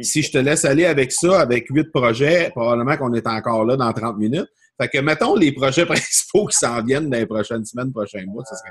[0.03, 3.77] si je te laisse aller avec ça, avec huit projets, probablement qu'on est encore là
[3.77, 4.49] dans 30 minutes.
[4.81, 8.45] Fait que mettons les projets principaux qui s'en viennent dans les prochaines semaines, prochains mois,
[8.45, 8.71] ça serait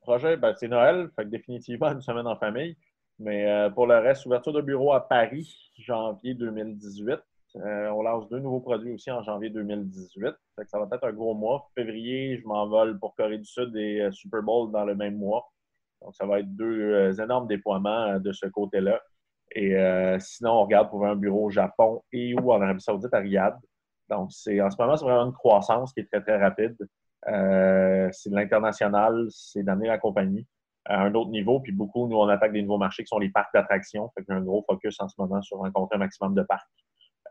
[0.00, 2.76] Projet, ben, c'est Noël, fait que définitivement une semaine en famille.
[3.18, 7.20] Mais euh, pour le reste, ouverture de bureau à Paris, janvier 2018.
[7.56, 10.34] Euh, on lance deux nouveaux produits aussi en janvier 2018.
[10.66, 11.70] ça va être un gros mois.
[11.76, 15.52] Février, je m'envole pour Corée du Sud et euh, Super Bowl dans le même mois.
[16.02, 19.00] Donc, ça va être deux énormes déploiements de ce côté-là.
[19.56, 19.74] Et
[20.18, 23.56] sinon, on regarde pour un bureau au Japon et ou en Arabie Saoudite à Riyad.
[24.10, 26.76] Donc, c'est en ce moment, c'est vraiment une croissance qui est très, très rapide.
[27.22, 30.46] c'est de l'international, c'est d'amener la compagnie
[30.86, 31.60] à un autre niveau.
[31.60, 34.10] Puis beaucoup, nous, on attaque des nouveaux marchés qui sont les parcs d'attractions.
[34.16, 36.68] Fait a un gros focus en ce moment sur rencontrer un maximum de parcs.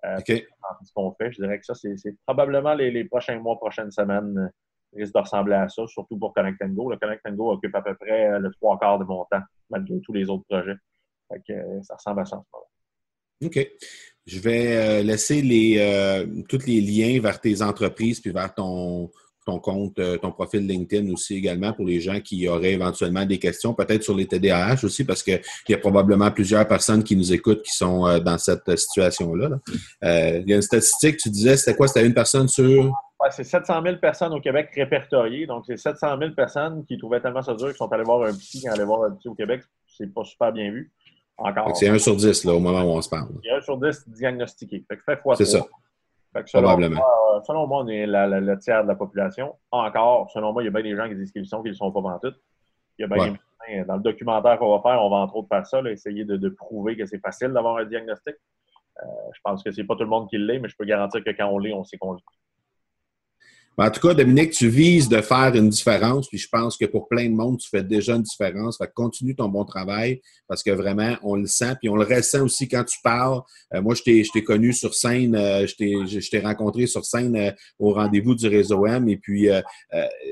[0.06, 4.38] Euh, ce qu'on fait, je dirais que ça, c'est probablement les, prochains mois, prochaines semaines
[4.38, 6.92] euh, risque de ressembler à ça, surtout pour Connect Go.
[6.92, 10.00] Le Connect Go occupe à peu près euh, le trois quarts de mon temps, malgré
[10.02, 10.76] tous les autres projets.
[11.32, 12.68] Fait que, ça ressemble à ça en ce moment.
[13.46, 13.68] OK.
[14.26, 19.12] Je vais laisser les, tous les liens vers tes entreprises puis vers ton,
[19.46, 23.40] ton compte, euh, ton profil LinkedIn aussi également pour les gens qui auraient éventuellement des
[23.40, 27.34] questions, peut-être sur les TDAH aussi, parce qu'il y a probablement plusieurs personnes qui nous
[27.34, 29.50] écoutent qui sont euh, dans cette situation-là.
[30.04, 31.88] Euh, il y a une statistique, tu disais, c'était quoi?
[31.88, 32.92] C'était une personne sur...
[33.32, 35.46] c'est 700 000 personnes au Québec répertoriées.
[35.46, 38.34] Donc, c'est 700 000 personnes qui trouvaient tellement ça dur qu'ils sont allés voir un
[38.34, 39.62] psy, qui allaient voir un psy au Québec.
[39.98, 40.92] C'est pas super bien vu.
[41.38, 41.76] Encore.
[41.76, 43.30] C'est 1 sur 10 là, au moment où on se parle.
[43.44, 44.86] C'est 1 sur 10 diagnostiqué.
[44.88, 45.66] Fait que fait fois C'est ça.
[46.34, 46.96] Probablement.
[46.96, 49.56] Moi, selon moi, on est le tiers de la population.
[49.72, 51.78] Encore, selon moi, il y a bien des gens qui disent qu'ils sont, qu'ils ne
[51.78, 52.36] sont pas dans tout.
[52.98, 53.36] Il y a bien
[53.88, 56.98] dans le documentaire qu'on va faire, on va entre autres faire ça, essayer de, prouver
[56.98, 58.36] que c'est facile d'avoir un diagnostic.
[59.02, 61.24] Euh, je pense que c'est pas tout le monde qui l'est, mais je peux garantir
[61.24, 62.24] que quand on l'est, on sait qu'on l'est.
[63.76, 67.08] En tout cas, Dominique, tu vises de faire une différence, puis je pense que pour
[67.08, 68.78] plein de monde, tu fais déjà une différence.
[68.78, 72.44] Fait continue ton bon travail parce que vraiment, on le sent, puis on le ressent
[72.44, 73.42] aussi quand tu parles.
[73.74, 77.94] Euh, moi, je t'ai connu sur scène, euh, je t'ai rencontré sur scène euh, au
[77.94, 79.50] rendez-vous du réseau M, et puis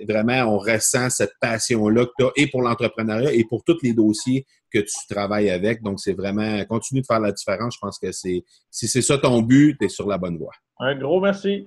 [0.07, 3.93] vraiment, on ressent cette passion-là que tu as et pour l'entrepreneuriat et pour tous les
[3.93, 5.81] dossiers que tu travailles avec.
[5.81, 7.73] Donc, c'est vraiment, continue de faire la différence.
[7.73, 10.53] Je pense que c'est si c'est ça ton but, tu es sur la bonne voie.
[10.79, 11.65] Un gros merci.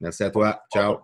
[0.00, 0.62] Merci à toi.
[0.72, 0.98] Ciao.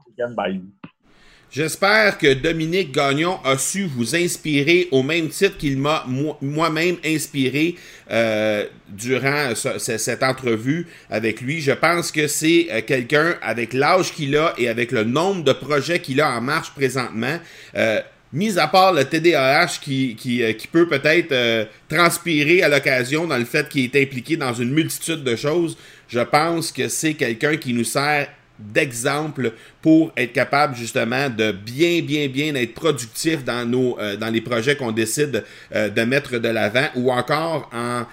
[1.50, 6.04] J'espère que Dominique Gagnon a su vous inspirer au même titre qu'il m'a
[6.42, 7.76] moi-même inspiré
[8.10, 11.60] euh, durant cette entrevue avec lui.
[11.60, 15.52] Je pense que c'est euh, quelqu'un avec l'âge qu'il a et avec le nombre de
[15.52, 17.38] projets qu'il a en marche présentement.
[17.76, 18.00] Euh,
[18.32, 23.44] mis à part le TDAH qui, qui, qui peut peut-être transpirer à l'occasion dans le
[23.44, 25.78] fait qu'il est impliqué dans une multitude de choses,
[26.08, 28.28] je pense que c'est quelqu'un qui nous sert
[28.58, 29.52] d'exemple
[29.82, 34.40] pour être capable justement de bien, bien, bien être productif dans, nos, euh, dans les
[34.40, 35.44] projets qu'on décide
[35.74, 38.04] euh, de mettre de l'avant ou encore en,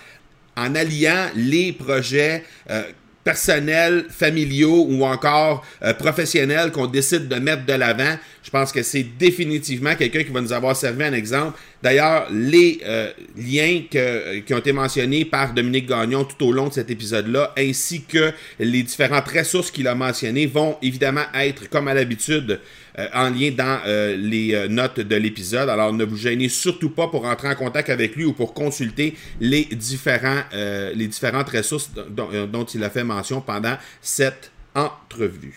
[0.56, 2.84] en alliant les projets euh,
[3.24, 5.66] personnels, familiaux ou encore
[6.00, 8.18] professionnels qu'on décide de mettre de l'avant.
[8.44, 12.80] Je pense que c'est définitivement quelqu'un qui va nous avoir servi un exemple D'ailleurs, les
[12.86, 16.90] euh, liens que, qui ont été mentionnés par Dominique Gagnon tout au long de cet
[16.90, 22.62] épisode-là, ainsi que les différentes ressources qu'il a mentionnées, vont évidemment être, comme à l'habitude,
[23.00, 25.70] euh, en lien dans euh, les notes de l'épisode.
[25.70, 29.16] Alors, ne vous gênez surtout pas pour entrer en contact avec lui ou pour consulter
[29.40, 35.56] les, différents, les différentes ressources dont, il a fait mention pendant cette entrevue.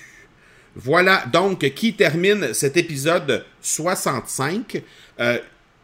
[0.74, 4.82] Voilà donc qui termine cet épisode 65.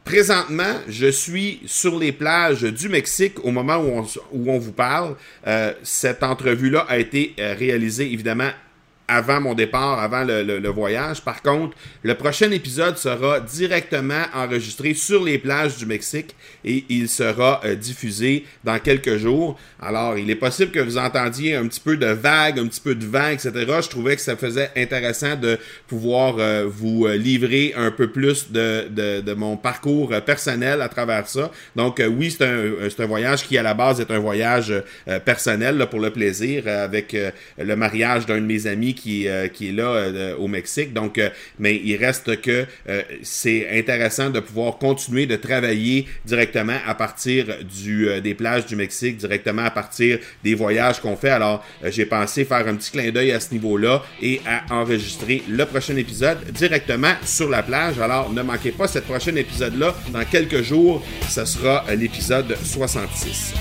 [0.04, 3.76] Présentement, je suis sur les plages du Mexique au moment
[4.32, 5.14] où on, vous parle.
[5.46, 8.50] Euh, cette entrevue-là a été euh, réalisée évidemment
[9.12, 11.20] avant mon départ, avant le, voyage.
[11.20, 16.34] Par contre, le prochain épisode sera directement enregistré sur les plages du Mexique
[16.64, 19.58] et il sera euh, diffusé dans quelques jours.
[19.80, 22.94] Alors, il est possible que vous entendiez un petit peu de vagues, un petit peu
[22.94, 23.50] de vent, etc.
[23.82, 25.58] Je trouvais que ça faisait intéressant de
[25.88, 31.28] pouvoir euh, vous euh, livrer un peu plus de, de, mon parcours personnel à travers
[31.28, 31.50] ça.
[31.76, 34.72] Donc, oui, c'est un, un, voyage qui, à la base, est un voyage
[35.24, 37.16] personnel pour le plaisir avec
[37.58, 40.92] le mariage d'un de mes amis qui, qui est là au Mexique.
[40.92, 41.20] Donc,
[41.58, 42.66] mais il reste que
[43.22, 47.46] c'est intéressant de pouvoir continuer de travailler directement à partir
[48.22, 51.30] des plages du Mexique, directement à partir des voyages qu'on fait.
[51.30, 55.42] Alors, euh, j'ai pensé faire un petit clin d'œil à ce niveau-là et à enregistrer
[55.48, 57.98] le prochain épisode directement sur la plage.
[57.98, 59.94] Alors, ne manquez pas cet prochain épisode-là.
[60.12, 63.54] Dans quelques jours, ce sera euh, l'épisode 66.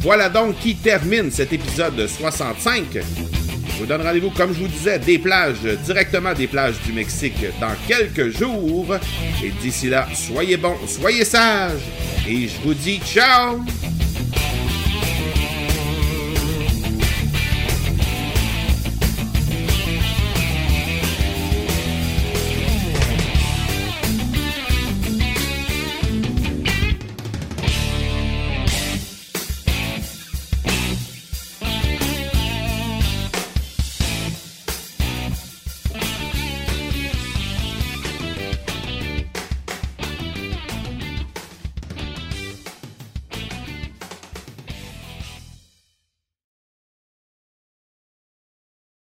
[0.00, 3.41] Voilà donc qui termine cet épisode 65.
[3.66, 7.44] Je vous donne rendez-vous, comme je vous disais, des plages, directement des plages du Mexique
[7.60, 8.96] dans quelques jours.
[9.42, 11.80] Et d'ici là, soyez bons, soyez sages.
[12.28, 13.60] Et je vous dis ciao